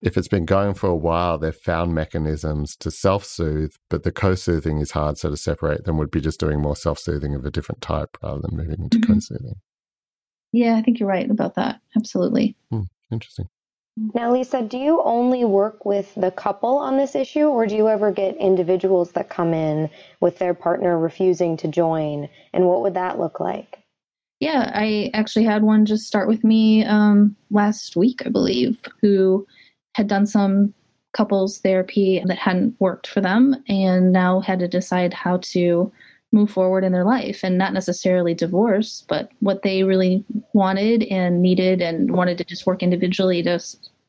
if 0.00 0.16
it's 0.16 0.28
been 0.28 0.44
going 0.44 0.74
for 0.74 0.88
a 0.88 0.96
while, 0.96 1.38
they've 1.38 1.54
found 1.54 1.94
mechanisms 1.94 2.76
to 2.76 2.90
self 2.90 3.24
soothe, 3.24 3.72
but 3.90 4.04
the 4.04 4.12
co 4.12 4.34
soothing 4.34 4.78
is 4.78 4.92
hard. 4.92 5.18
So 5.18 5.30
to 5.30 5.36
separate 5.36 5.84
them 5.84 5.98
would 5.98 6.10
be 6.10 6.20
just 6.20 6.40
doing 6.40 6.60
more 6.60 6.76
self 6.76 6.98
soothing 6.98 7.34
of 7.34 7.44
a 7.44 7.50
different 7.50 7.80
type 7.80 8.16
rather 8.22 8.40
than 8.40 8.56
moving 8.56 8.82
into 8.82 8.98
mm-hmm. 8.98 9.14
co 9.14 9.20
soothing. 9.20 9.56
Yeah, 10.52 10.76
I 10.76 10.82
think 10.82 10.98
you're 10.98 11.08
right 11.08 11.30
about 11.30 11.56
that. 11.56 11.80
Absolutely. 11.96 12.56
Hmm, 12.70 12.82
interesting. 13.10 13.48
Now, 14.14 14.32
Lisa, 14.32 14.62
do 14.62 14.78
you 14.78 15.02
only 15.02 15.44
work 15.44 15.84
with 15.84 16.14
the 16.14 16.30
couple 16.30 16.76
on 16.76 16.96
this 16.96 17.16
issue, 17.16 17.46
or 17.48 17.66
do 17.66 17.74
you 17.74 17.88
ever 17.88 18.12
get 18.12 18.36
individuals 18.36 19.12
that 19.12 19.28
come 19.28 19.52
in 19.52 19.90
with 20.20 20.38
their 20.38 20.54
partner 20.54 20.96
refusing 20.96 21.56
to 21.58 21.68
join? 21.68 22.28
And 22.52 22.66
what 22.66 22.82
would 22.82 22.94
that 22.94 23.18
look 23.18 23.40
like? 23.40 23.80
Yeah, 24.38 24.70
I 24.72 25.10
actually 25.14 25.46
had 25.46 25.64
one 25.64 25.84
just 25.84 26.06
start 26.06 26.28
with 26.28 26.44
me 26.44 26.84
um, 26.84 27.34
last 27.50 27.96
week, 27.96 28.22
I 28.24 28.28
believe, 28.28 28.78
who 29.00 29.44
had 29.98 30.06
done 30.06 30.26
some 30.26 30.72
couples 31.12 31.58
therapy 31.58 32.22
that 32.24 32.38
hadn't 32.38 32.72
worked 32.78 33.08
for 33.08 33.20
them 33.20 33.56
and 33.68 34.12
now 34.12 34.38
had 34.38 34.60
to 34.60 34.68
decide 34.68 35.12
how 35.12 35.38
to 35.38 35.90
move 36.30 36.48
forward 36.48 36.84
in 36.84 36.92
their 36.92 37.04
life 37.04 37.40
and 37.42 37.58
not 37.58 37.72
necessarily 37.72 38.32
divorce, 38.32 39.04
but 39.08 39.28
what 39.40 39.62
they 39.62 39.82
really 39.82 40.24
wanted 40.52 41.02
and 41.04 41.42
needed 41.42 41.82
and 41.82 42.12
wanted 42.12 42.38
to 42.38 42.44
just 42.44 42.64
work 42.64 42.80
individually 42.80 43.42
to 43.42 43.58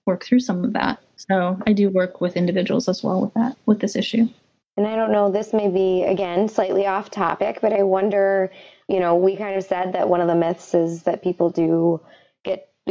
work 0.06 0.23
through 0.23 0.41
some 0.41 0.63
of 0.63 0.73
that. 0.73 0.99
So 1.15 1.60
I 1.65 1.73
do 1.73 1.89
work 1.89 2.21
with 2.21 2.38
individuals 2.38 2.88
as 2.88 3.04
well 3.04 3.19
with 3.19 3.34
that, 3.34 3.58
with 3.65 3.80
this 3.80 3.95
issue. 3.95 4.30
And 4.78 4.86
I 4.86 4.95
don't 4.95 5.12
know, 5.12 5.32
this 5.32 5.54
may 5.54 5.69
be, 5.69 6.04
again, 6.04 6.47
slightly 6.47 6.86
off 6.86 7.10
topic, 7.10 7.60
but 7.63 7.73
I 7.73 7.82
wonder, 7.82 8.52
you 8.88 8.99
know, 8.99 9.15
we 9.15 9.36
kind 9.36 9.56
of 9.56 9.63
said 9.63 9.93
that 9.93 10.08
one 10.08 10.21
of 10.21 10.28
the 10.28 10.36
myths 10.36 10.75
is 10.75 11.04
that 11.04 11.23
people 11.23 11.49
do 11.49 11.99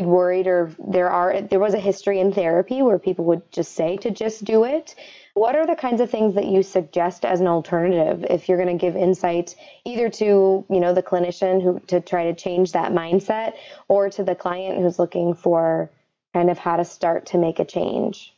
worried 0.07 0.47
or 0.47 0.71
there 0.79 1.11
are 1.11 1.41
there 1.43 1.59
was 1.59 1.75
a 1.75 1.81
history 1.81 2.21
in 2.21 2.33
therapy 2.33 2.83
where 2.83 2.99
people 2.99 3.25
would 3.25 3.51
just 3.53 3.73
say 3.75 3.97
to 3.97 4.11
just 4.11 4.45
do 4.45 4.65
it 4.65 4.95
what 5.39 5.55
are 5.55 5.67
the 5.67 5.77
kinds 5.77 6.01
of 6.01 6.11
things 6.11 6.35
that 6.35 6.47
you 6.47 6.63
suggest 6.63 7.25
as 7.25 7.41
an 7.41 7.47
alternative 7.47 8.27
if 8.29 8.49
you're 8.49 8.59
going 8.59 8.77
to 8.77 8.81
give 8.81 8.97
insight 8.97 9.55
either 9.85 10.11
to, 10.11 10.65
you 10.69 10.81
know, 10.81 10.93
the 10.93 11.03
clinician 11.03 11.63
who 11.63 11.81
to 11.87 12.01
try 12.01 12.25
to 12.25 12.35
change 12.35 12.73
that 12.73 12.93
mindset 12.93 13.55
or 13.87 14.11
to 14.11 14.25
the 14.25 14.35
client 14.35 14.83
who's 14.83 14.99
looking 14.99 15.35
for 15.35 15.91
kind 16.35 16.51
of 16.51 16.59
how 16.59 16.77
to 16.77 16.85
start 16.85 17.25
to 17.27 17.39
make 17.39 17.61
a 17.61 17.65
change? 17.65 18.35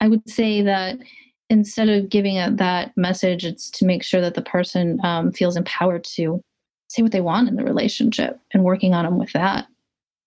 I 0.00 0.08
would 0.08 0.28
say 0.28 0.62
that 0.62 0.98
instead 1.48 1.88
of 1.88 2.08
giving 2.08 2.56
that 2.56 2.96
message, 2.96 3.44
it's 3.44 3.70
to 3.70 3.84
make 3.84 4.02
sure 4.02 4.20
that 4.20 4.34
the 4.34 4.42
person 4.42 4.98
um, 5.04 5.30
feels 5.32 5.56
empowered 5.56 6.04
to 6.04 6.42
say 6.88 7.02
what 7.02 7.12
they 7.12 7.20
want 7.20 7.48
in 7.48 7.54
the 7.54 7.64
relationship 7.64 8.40
and 8.52 8.64
working 8.64 8.94
on 8.94 9.04
them 9.04 9.16
with 9.16 9.32
that. 9.32 9.66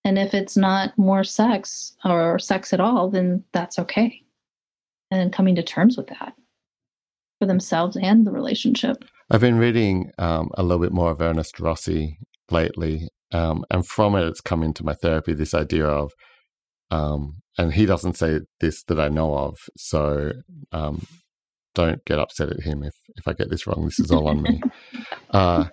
And 0.05 0.17
if 0.17 0.33
it's 0.33 0.57
not 0.57 0.97
more 0.97 1.23
sex 1.23 1.95
or 2.03 2.37
sex 2.39 2.73
at 2.73 2.79
all, 2.79 3.09
then 3.09 3.43
that's 3.53 3.79
okay 3.79 4.21
and 5.11 5.31
coming 5.31 5.55
to 5.55 5.63
terms 5.63 5.97
with 5.97 6.07
that 6.07 6.33
for 7.39 7.45
themselves 7.45 7.97
and 7.97 8.25
the 8.25 8.31
relationship. 8.31 8.97
I've 9.29 9.41
been 9.41 9.57
reading 9.57 10.11
um, 10.17 10.49
a 10.55 10.63
little 10.63 10.81
bit 10.81 10.91
more 10.91 11.11
of 11.11 11.21
Ernest 11.21 11.59
Rossi 11.59 12.17
lately, 12.51 13.07
um, 13.31 13.63
and 13.71 13.85
from 13.85 14.15
it, 14.15 14.27
it's 14.27 14.41
come 14.41 14.63
into 14.63 14.83
my 14.83 14.93
therapy 14.93 15.33
this 15.33 15.53
idea 15.53 15.85
of, 15.85 16.11
um, 16.91 17.41
and 17.57 17.73
he 17.73 17.85
doesn't 17.85 18.17
say 18.17 18.41
this 18.59 18.83
that 18.83 18.99
I 18.99 19.09
know 19.09 19.35
of, 19.35 19.57
so 19.77 20.33
um, 20.71 21.05
don't 21.73 22.03
get 22.05 22.19
upset 22.19 22.49
at 22.49 22.61
him 22.61 22.83
if 22.83 22.93
if 23.15 23.27
I 23.27 23.33
get 23.33 23.49
this 23.49 23.65
wrong. 23.65 23.85
This 23.85 23.99
is 23.99 24.11
all 24.11 24.27
on 24.27 24.41
me. 24.41 24.61
Uh, 25.31 25.65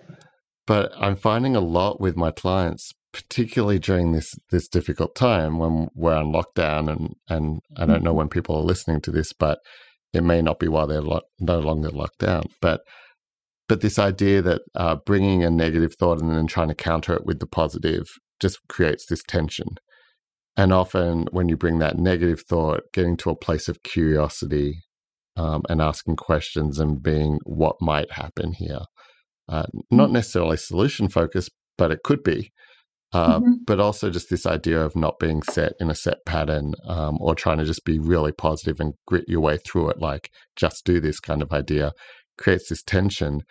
but 0.65 0.91
I'm 0.97 1.15
finding 1.15 1.55
a 1.55 1.59
lot 1.59 2.01
with 2.01 2.17
my 2.17 2.31
clients, 2.31 2.93
particularly 3.13 3.79
during 3.79 4.11
this 4.11 4.33
this 4.51 4.67
difficult 4.67 5.15
time 5.15 5.57
when 5.57 5.89
we're 5.95 6.15
on 6.15 6.31
lockdown 6.31 6.89
and 6.89 7.15
and 7.29 7.61
I 7.77 7.85
don't 7.85 8.03
know 8.03 8.11
mm-hmm. 8.11 8.17
when 8.17 8.29
people 8.29 8.55
are 8.55 8.63
listening 8.63 9.01
to 9.01 9.11
this, 9.11 9.33
but 9.33 9.59
it 10.13 10.23
may 10.23 10.41
not 10.41 10.59
be 10.59 10.67
while 10.67 10.87
they're 10.87 11.01
lo- 11.01 11.21
no 11.39 11.59
longer 11.59 11.89
locked 11.89 12.19
down. 12.19 12.43
But 12.61 12.81
but 13.67 13.81
this 13.81 13.99
idea 13.99 14.41
that 14.41 14.61
uh, 14.75 14.97
bringing 15.05 15.43
a 15.43 15.49
negative 15.49 15.95
thought 15.95 16.21
and 16.21 16.35
then 16.35 16.47
trying 16.47 16.67
to 16.69 16.75
counter 16.75 17.13
it 17.13 17.25
with 17.25 17.39
the 17.39 17.47
positive 17.47 18.05
just 18.39 18.59
creates 18.67 19.05
this 19.05 19.23
tension. 19.23 19.67
And 20.57 20.73
often, 20.73 21.27
when 21.31 21.47
you 21.47 21.55
bring 21.55 21.79
that 21.79 21.97
negative 21.97 22.41
thought, 22.41 22.81
getting 22.93 23.15
to 23.17 23.29
a 23.29 23.35
place 23.35 23.69
of 23.69 23.83
curiosity 23.83 24.81
um, 25.37 25.61
and 25.69 25.81
asking 25.81 26.17
questions 26.17 26.79
and 26.79 27.01
being 27.01 27.39
what 27.45 27.77
might 27.79 28.11
happen 28.11 28.51
here, 28.53 28.81
uh, 29.47 29.67
not 29.89 30.09
mm. 30.09 30.13
necessarily 30.13 30.57
solution 30.57 31.07
focused, 31.07 31.51
but 31.77 31.91
it 31.91 32.03
could 32.03 32.23
be 32.23 32.51
uh, 33.13 33.39
mm-hmm. 33.39 33.53
but 33.65 33.79
also 33.79 34.09
just 34.09 34.29
this 34.29 34.45
idea 34.45 34.81
of 34.81 34.95
not 34.95 35.19
being 35.19 35.41
set 35.43 35.73
in 35.79 35.89
a 35.89 35.95
set 35.95 36.25
pattern 36.25 36.73
um, 36.87 37.17
or 37.19 37.35
trying 37.35 37.57
to 37.57 37.65
just 37.65 37.83
be 37.83 37.99
really 37.99 38.31
positive 38.31 38.79
and 38.79 38.93
grit 39.05 39.25
your 39.27 39.41
way 39.41 39.57
through 39.57 39.89
it, 39.89 39.99
like 39.99 40.31
just 40.55 40.85
do 40.85 40.99
this 40.99 41.19
kind 41.19 41.41
of 41.41 41.51
idea, 41.51 41.91
creates 42.37 42.69
this 42.69 42.83
tension. 42.83 43.41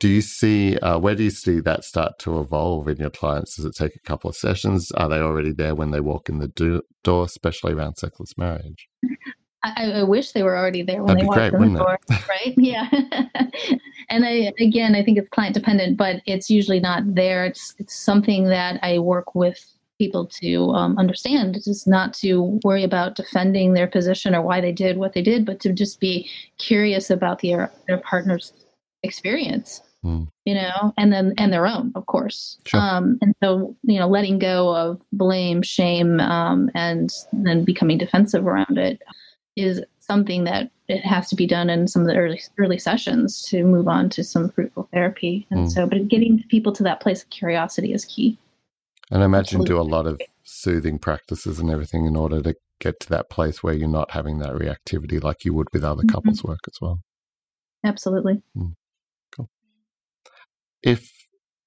Do 0.00 0.08
you 0.08 0.20
see, 0.20 0.78
uh, 0.78 0.98
where 0.98 1.16
do 1.16 1.24
you 1.24 1.30
see 1.30 1.60
that 1.60 1.84
start 1.84 2.18
to 2.20 2.40
evolve 2.40 2.86
in 2.88 2.98
your 2.98 3.10
clients? 3.10 3.56
Does 3.56 3.64
it 3.64 3.74
take 3.76 3.96
a 3.96 4.00
couple 4.08 4.30
of 4.30 4.36
sessions? 4.36 4.92
Are 4.92 5.08
they 5.08 5.18
already 5.18 5.52
there 5.52 5.74
when 5.74 5.90
they 5.90 6.00
walk 6.00 6.28
in 6.28 6.38
the 6.38 6.48
do- 6.48 6.82
door, 7.02 7.24
especially 7.24 7.72
around 7.72 7.96
sexless 7.96 8.38
marriage? 8.38 8.88
I, 9.76 9.90
I, 9.92 10.02
wish 10.02 10.32
they 10.32 10.42
were 10.42 10.56
already 10.56 10.82
there 10.82 11.02
when 11.02 11.16
That'd 11.16 11.22
they 11.22 11.26
walked 11.26 11.54
in 11.54 11.72
the 11.72 11.78
door, 11.78 11.98
right? 12.28 12.54
Yeah. 12.56 12.88
and 14.10 14.24
I, 14.24 14.52
again, 14.60 14.94
I 14.94 15.02
think 15.02 15.18
it's 15.18 15.28
client 15.28 15.54
dependent, 15.54 15.96
but 15.96 16.22
it's 16.26 16.50
usually 16.50 16.80
not 16.80 17.02
there. 17.14 17.44
It's 17.44 17.74
it's 17.78 17.94
something 17.94 18.44
that 18.44 18.80
I 18.82 18.98
work 18.98 19.34
with 19.34 19.64
people 19.98 20.26
to 20.26 20.70
um, 20.70 20.96
understand. 20.98 21.56
It's 21.56 21.66
just 21.66 21.88
not 21.88 22.14
to 22.14 22.60
worry 22.64 22.84
about 22.84 23.16
defending 23.16 23.74
their 23.74 23.88
position 23.88 24.34
or 24.34 24.42
why 24.42 24.60
they 24.60 24.72
did 24.72 24.96
what 24.96 25.12
they 25.12 25.22
did, 25.22 25.44
but 25.44 25.60
to 25.60 25.72
just 25.72 26.00
be 26.00 26.30
curious 26.58 27.10
about 27.10 27.40
their 27.40 27.72
their 27.86 27.98
partner's 27.98 28.52
experience. 29.02 29.82
Mm. 30.04 30.28
You 30.44 30.54
know, 30.54 30.94
and 30.96 31.12
then 31.12 31.34
and 31.38 31.52
their 31.52 31.66
own, 31.66 31.90
of 31.96 32.06
course. 32.06 32.58
Sure. 32.66 32.80
Um, 32.80 33.18
and 33.20 33.34
so, 33.42 33.76
you 33.82 33.98
know, 33.98 34.08
letting 34.08 34.38
go 34.38 34.74
of 34.74 35.02
blame, 35.12 35.60
shame, 35.62 36.20
um, 36.20 36.70
and 36.74 37.12
then 37.32 37.64
becoming 37.64 37.98
defensive 37.98 38.46
around 38.46 38.78
it 38.78 39.02
is 39.58 39.82
something 40.00 40.44
that 40.44 40.70
it 40.88 41.04
has 41.04 41.28
to 41.28 41.36
be 41.36 41.46
done 41.46 41.68
in 41.68 41.86
some 41.86 42.02
of 42.02 42.08
the 42.08 42.16
early 42.16 42.40
early 42.56 42.78
sessions 42.78 43.42
to 43.42 43.64
move 43.64 43.88
on 43.88 44.08
to 44.10 44.24
some 44.24 44.50
fruitful 44.50 44.88
therapy. 44.92 45.46
And 45.50 45.66
mm. 45.66 45.70
so, 45.70 45.86
but 45.86 46.08
getting 46.08 46.42
people 46.48 46.72
to 46.72 46.82
that 46.84 47.00
place 47.00 47.22
of 47.22 47.30
curiosity 47.30 47.92
is 47.92 48.04
key. 48.04 48.38
And 49.10 49.22
I 49.22 49.26
imagine 49.26 49.60
Absolutely. 49.60 49.74
do 49.74 49.80
a 49.80 49.82
lot 49.82 50.06
of 50.06 50.20
soothing 50.44 50.98
practices 50.98 51.58
and 51.58 51.70
everything 51.70 52.06
in 52.06 52.16
order 52.16 52.42
to 52.42 52.54
get 52.80 53.00
to 53.00 53.08
that 53.10 53.28
place 53.30 53.62
where 53.62 53.74
you're 53.74 53.88
not 53.88 54.10
having 54.10 54.38
that 54.38 54.52
reactivity 54.52 55.22
like 55.22 55.44
you 55.44 55.52
would 55.52 55.68
with 55.72 55.84
other 55.84 56.02
mm-hmm. 56.02 56.14
couples 56.14 56.42
work 56.42 56.60
as 56.66 56.80
well. 56.80 57.00
Absolutely. 57.84 58.42
Mm. 58.56 58.74
Cool. 59.34 59.48
If 60.82 61.12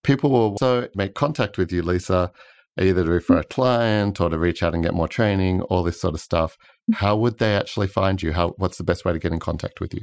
people 0.04 0.32
will 0.32 0.52
also 0.52 0.88
make 0.96 1.14
contact 1.14 1.58
with 1.58 1.72
you, 1.72 1.84
Lisa, 1.84 2.32
either 2.80 3.04
to 3.04 3.10
refer 3.10 3.38
a 3.38 3.42
hmm. 3.42 3.50
client 3.50 4.22
or 4.22 4.30
to 4.30 4.38
reach 4.38 4.64
out 4.64 4.74
and 4.74 4.84
get 4.84 4.94
more 4.94 5.08
training, 5.08 5.62
all 5.64 5.84
this 5.84 6.00
sort 6.00 6.14
of 6.14 6.22
stuff, 6.22 6.58
hmm. 6.88 6.94
how 6.94 7.16
would 7.18 7.40
they 7.40 7.56
actually 7.56 7.88
find 7.88 8.22
you? 8.22 8.34
How 8.34 8.50
what's 8.58 8.78
the 8.78 8.84
best 8.84 9.06
way 9.06 9.14
to 9.14 9.20
get 9.20 9.34
in 9.34 9.40
contact 9.40 9.80
with 9.80 9.94
you? 9.94 10.02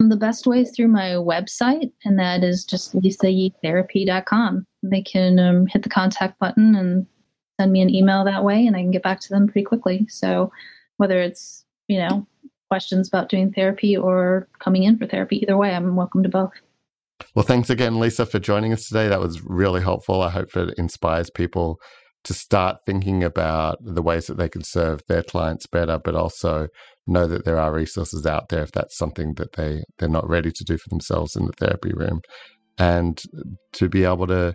Um, 0.00 0.08
the 0.08 0.16
best 0.16 0.46
way 0.46 0.60
is 0.60 0.72
through 0.74 0.88
my 0.88 1.10
website, 1.10 1.92
and 2.04 2.18
that 2.18 2.42
is 2.42 2.64
just 2.64 2.94
lisayeetherapy.com. 2.94 4.66
They 4.82 5.02
can 5.02 5.38
um, 5.38 5.66
hit 5.66 5.82
the 5.82 5.88
contact 5.90 6.38
button 6.38 6.74
and 6.74 7.06
send 7.60 7.72
me 7.72 7.82
an 7.82 7.94
email 7.94 8.24
that 8.24 8.44
way, 8.44 8.66
and 8.66 8.76
I 8.76 8.80
can 8.80 8.90
get 8.90 9.02
back 9.02 9.20
to 9.20 9.28
them 9.28 9.46
pretty 9.46 9.64
quickly. 9.64 10.06
So, 10.08 10.50
whether 10.96 11.20
it's, 11.20 11.64
you 11.88 11.98
know, 11.98 12.26
questions 12.70 13.08
about 13.08 13.28
doing 13.28 13.52
therapy 13.52 13.96
or 13.96 14.48
coming 14.58 14.84
in 14.84 14.96
for 14.96 15.06
therapy, 15.06 15.38
either 15.42 15.56
way, 15.56 15.74
I'm 15.74 15.96
welcome 15.96 16.22
to 16.22 16.28
both. 16.28 16.52
Well, 17.34 17.44
thanks 17.44 17.70
again, 17.70 18.00
Lisa, 18.00 18.26
for 18.26 18.38
joining 18.38 18.72
us 18.72 18.88
today. 18.88 19.08
That 19.08 19.20
was 19.20 19.42
really 19.42 19.80
helpful. 19.82 20.22
I 20.22 20.30
hope 20.30 20.56
it 20.56 20.74
inspires 20.78 21.30
people 21.30 21.78
to 22.24 22.34
start 22.34 22.78
thinking 22.86 23.24
about 23.24 23.78
the 23.82 24.02
ways 24.02 24.26
that 24.26 24.36
they 24.36 24.48
can 24.48 24.62
serve 24.62 25.00
their 25.08 25.22
clients 25.22 25.66
better, 25.66 25.98
but 25.98 26.14
also 26.14 26.68
know 27.06 27.26
that 27.26 27.44
there 27.44 27.58
are 27.58 27.72
resources 27.72 28.26
out 28.26 28.48
there 28.50 28.62
if 28.62 28.72
that's 28.72 28.96
something 28.96 29.34
that 29.34 29.52
they, 29.54 29.82
they're 29.98 30.08
not 30.08 30.28
ready 30.28 30.50
to 30.52 30.64
do 30.64 30.76
for 30.76 30.88
themselves 30.90 31.36
in 31.36 31.46
the 31.46 31.52
therapy 31.52 31.92
room. 31.94 32.20
and 32.78 33.22
to 33.74 33.88
be 33.88 34.04
able 34.04 34.26
to 34.26 34.54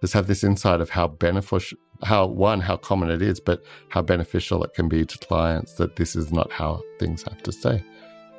just 0.00 0.14
have 0.14 0.26
this 0.26 0.42
insight 0.44 0.80
of 0.80 0.90
how 0.90 1.08
beneficial, 1.08 1.78
how 2.02 2.26
one, 2.26 2.60
how 2.60 2.76
common 2.76 3.10
it 3.10 3.22
is, 3.22 3.40
but 3.40 3.60
how 3.90 4.02
beneficial 4.02 4.64
it 4.64 4.72
can 4.74 4.88
be 4.88 5.04
to 5.04 5.18
clients 5.18 5.74
that 5.74 5.96
this 5.96 6.16
is 6.16 6.32
not 6.32 6.50
how 6.52 6.82
things 6.98 7.22
have 7.24 7.42
to 7.42 7.52
stay. 7.52 7.82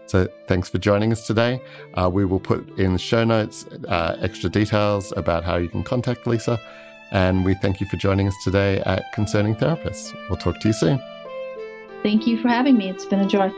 So 0.08 0.28
thanks 0.48 0.70
for 0.70 0.78
joining 0.78 1.12
us 1.12 1.28
today. 1.28 1.62
Uh, 1.94 2.10
we 2.12 2.26
will 2.26 2.40
put 2.40 2.80
in 2.80 2.94
the 2.94 3.00
show 3.00 3.24
notes 3.24 3.66
uh, 3.88 4.18
extra 4.22 4.50
details 4.50 5.14
about 5.16 5.44
how 5.44 5.58
you 5.58 5.70
can 5.70 5.84
contact 5.84 6.26
Lisa. 6.26 6.60
And 7.12 7.46
we 7.46 7.54
thank 7.56 7.80
you 7.80 7.88
for 7.88 7.98
joining 7.98 8.28
us 8.28 8.36
today 8.44 8.80
at 8.80 9.04
Concerning 9.14 9.56
Therapists. 9.56 10.14
We'll 10.30 10.38
talk 10.38 10.60
to 10.60 10.68
you 10.70 10.74
soon. 10.74 11.02
Thank 12.04 12.28
you 12.28 12.42
for 12.42 12.48
having 12.48 12.78
me. 12.78 12.90
It's 12.90 13.06
been 13.06 13.20
a 13.20 13.28
joy. 13.28 13.52